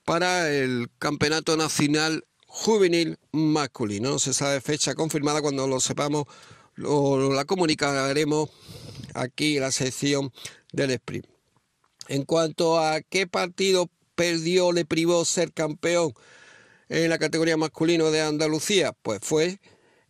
[0.04, 4.10] para el Campeonato Nacional Juvenil Masculino.
[4.10, 5.42] No se sabe fecha confirmada.
[5.42, 6.26] Cuando lo sepamos
[6.76, 8.50] lo, la comunicaremos
[9.14, 10.34] aquí en la sección
[10.74, 11.26] del sprint.
[12.10, 16.12] En cuanto a qué partido perdió, le privó ser campeón
[16.90, 19.62] en la categoría masculino de Andalucía, pues fue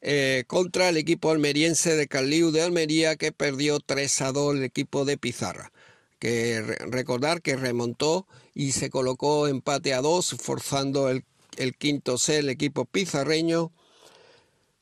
[0.02, 4.64] eh, contra el equipo almeriense de Caliu de Almería que perdió 3 a 2 el
[4.64, 5.72] equipo de Pizarra.
[6.20, 11.24] Que recordar que remontó y se colocó empate a 2 forzando el,
[11.78, 13.72] quinto C el equipo pizarreño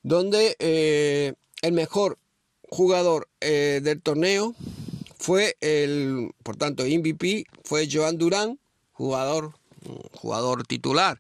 [0.03, 2.17] donde eh, el mejor
[2.69, 4.55] jugador eh, del torneo
[5.17, 8.59] fue el, por tanto, MVP fue Joan Durán,
[8.93, 9.53] jugador,
[10.13, 11.19] jugador titular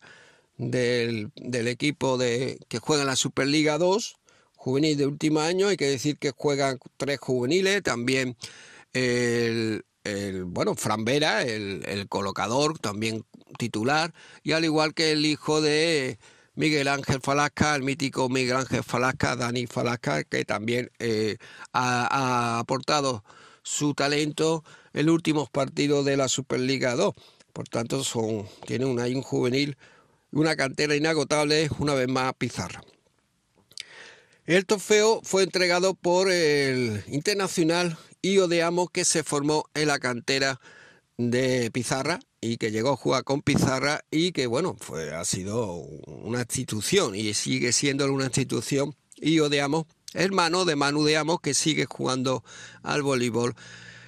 [0.57, 1.31] del,
[1.67, 4.17] equipo de, que juega en la Superliga 2,
[4.55, 5.67] juvenil de último año.
[5.67, 8.35] Hay que decir que juegan tres juveniles, también
[8.93, 9.83] el,
[10.45, 13.25] bueno, Fran Vera, el, el, colocador, también
[13.57, 16.17] titular, y al igual que el hijo de
[16.57, 21.37] Miguel Ángel Falasca, el mítico Miguel Ángel Falasca, Dani Falasca, que también eh,
[21.71, 23.23] ha, aportado
[23.61, 27.13] su talento en últimos partidos de la Superliga 2.
[27.53, 29.77] Por tanto, son, tiene un, hay un juvenil
[30.31, 32.81] una cantera inagotable, una vez más Pizarra.
[34.45, 39.99] El trofeo fue entregado por el internacional Io de Amo que se formó en la
[39.99, 40.61] cantera
[41.17, 45.73] de Pizarra y que llegó a jugar con Pizarra y que bueno, fue, ha sido
[45.75, 51.39] una institución y sigue siendo una institución Io de Amo, hermano de Manu de Amo
[51.39, 52.43] que sigue jugando
[52.83, 53.53] al voleibol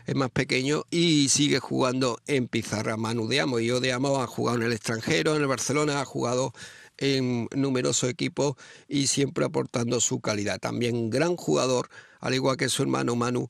[0.09, 2.97] es más pequeño y sigue jugando en pizarra.
[2.97, 6.05] Manu de Amo y de Amo ha jugado en el extranjero, en el Barcelona, ha
[6.05, 6.51] jugado
[6.97, 8.55] en numerosos equipos
[8.87, 10.59] y siempre aportando su calidad.
[10.59, 11.89] También gran jugador,
[12.21, 13.49] al igual que su hermano Manu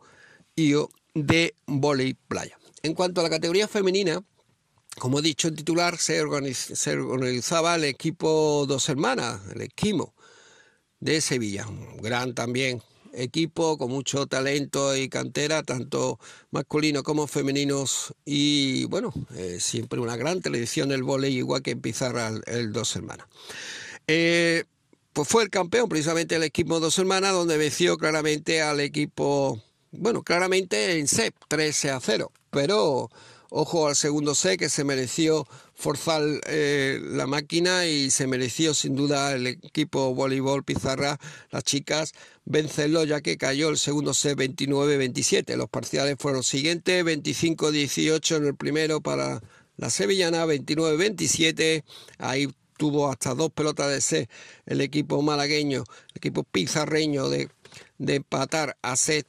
[0.55, 2.59] Io de volei playa.
[2.83, 4.21] En cuanto a la categoría femenina,
[4.97, 6.21] como he dicho en titular, se,
[6.53, 10.13] se organizaba el equipo Dos Hermanas, el Esquimo
[10.99, 11.65] de Sevilla.
[12.01, 12.81] gran también
[13.13, 16.19] equipo con mucho talento y cantera, tanto
[16.51, 18.13] masculino como femeninos.
[18.25, 21.81] Y bueno, eh, siempre una gran televisión el volei, igual que en
[22.47, 23.27] el, Dos Hermanas.
[24.07, 24.65] Eh,
[25.13, 30.23] pues fue el campeón precisamente el equipo Dos Hermanas, donde venció claramente al equipo, bueno,
[30.23, 32.31] claramente en SEP, 13 a 0.
[32.51, 33.09] Pero
[33.49, 35.47] ojo al segundo set que se mereció
[35.79, 41.17] forzar eh, la máquina y se mereció sin duda el equipo voleibol Pizarra,
[41.51, 42.11] las chicas,
[42.43, 45.55] vencerlo ya que cayó el segundo set 29-27.
[45.55, 49.41] Los parciales fueron siguientes, 25-18 en el primero para
[49.77, 51.85] la Sevillana 29-27.
[52.17, 54.29] Ahí tuvo hasta dos pelotas de set
[54.65, 57.47] el equipo malagueño, equipo pizarreño de,
[57.97, 59.25] de empatar a set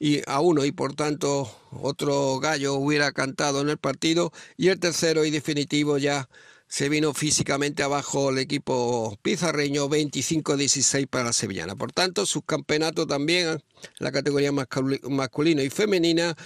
[0.00, 4.80] y a uno y por tanto otro gallo hubiera cantado en el partido y el
[4.80, 6.28] tercero y definitivo ya
[6.66, 11.74] se vino físicamente abajo el equipo pizarreño 25-16 para la sevillana.
[11.74, 13.60] Por tanto, subcampeonato también
[13.98, 16.36] la categoría masculino y femenina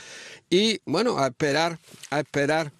[0.48, 1.78] y bueno, a esperar,
[2.10, 2.72] a esperar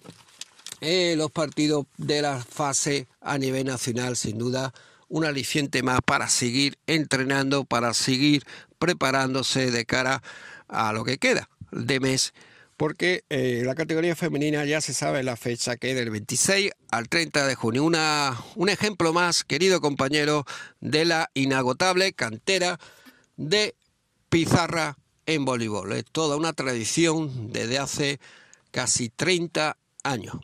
[0.81, 4.73] eh, los partidos de la fase a nivel nacional, sin duda
[5.07, 8.43] un aliciente más para seguir entrenando, para seguir
[8.79, 10.23] preparándose de cara
[10.67, 12.33] a lo que queda de mes,
[12.77, 17.09] porque eh, la categoría femenina ya se sabe la fecha que es del 26 al
[17.09, 17.83] 30 de junio.
[17.83, 20.45] Una, un ejemplo más, querido compañero,
[20.81, 22.79] de la inagotable cantera
[23.37, 23.75] de
[24.29, 25.93] Pizarra en voleibol.
[25.93, 28.19] Es toda una tradición desde hace
[28.71, 30.35] casi 30 años.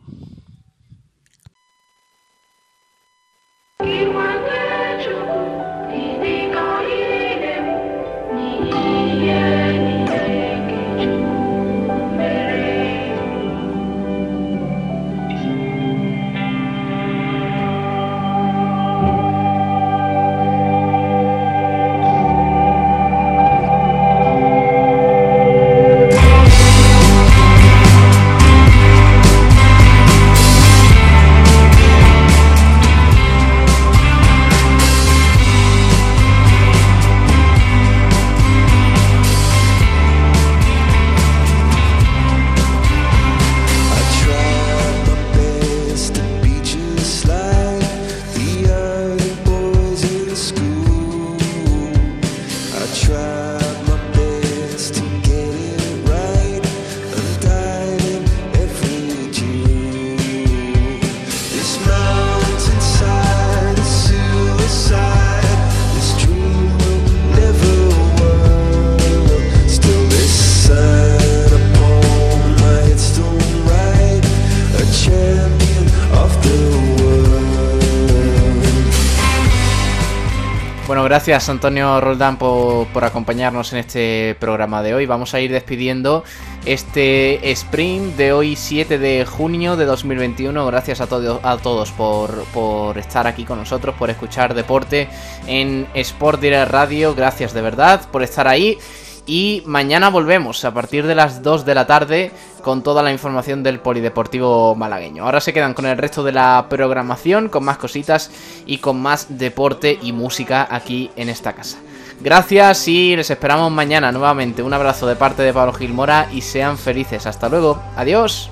[81.41, 85.07] Gracias Antonio Roldán por, acompañarnos en este programa de hoy.
[85.07, 86.23] Vamos a ir despidiendo
[86.65, 90.63] este sprint de hoy 7 de junio de 2021.
[90.67, 95.09] Gracias a, a todos por, por, estar aquí con nosotros, por escuchar deporte
[95.47, 97.15] en Sport Direct Radio.
[97.15, 98.77] Gracias de verdad por estar ahí.
[99.25, 102.31] Y mañana volvemos a partir de las 2 de la tarde
[102.63, 105.23] con toda la información del Polideportivo malagueño.
[105.23, 108.31] Ahora se quedan con el resto de la programación, con más cositas
[108.65, 111.77] y con más deporte y música aquí en esta casa.
[112.19, 114.61] Gracias y les esperamos mañana nuevamente.
[114.61, 117.25] Un abrazo de parte de Pablo Gilmora y sean felices.
[117.25, 117.81] Hasta luego.
[117.95, 118.49] Adiós.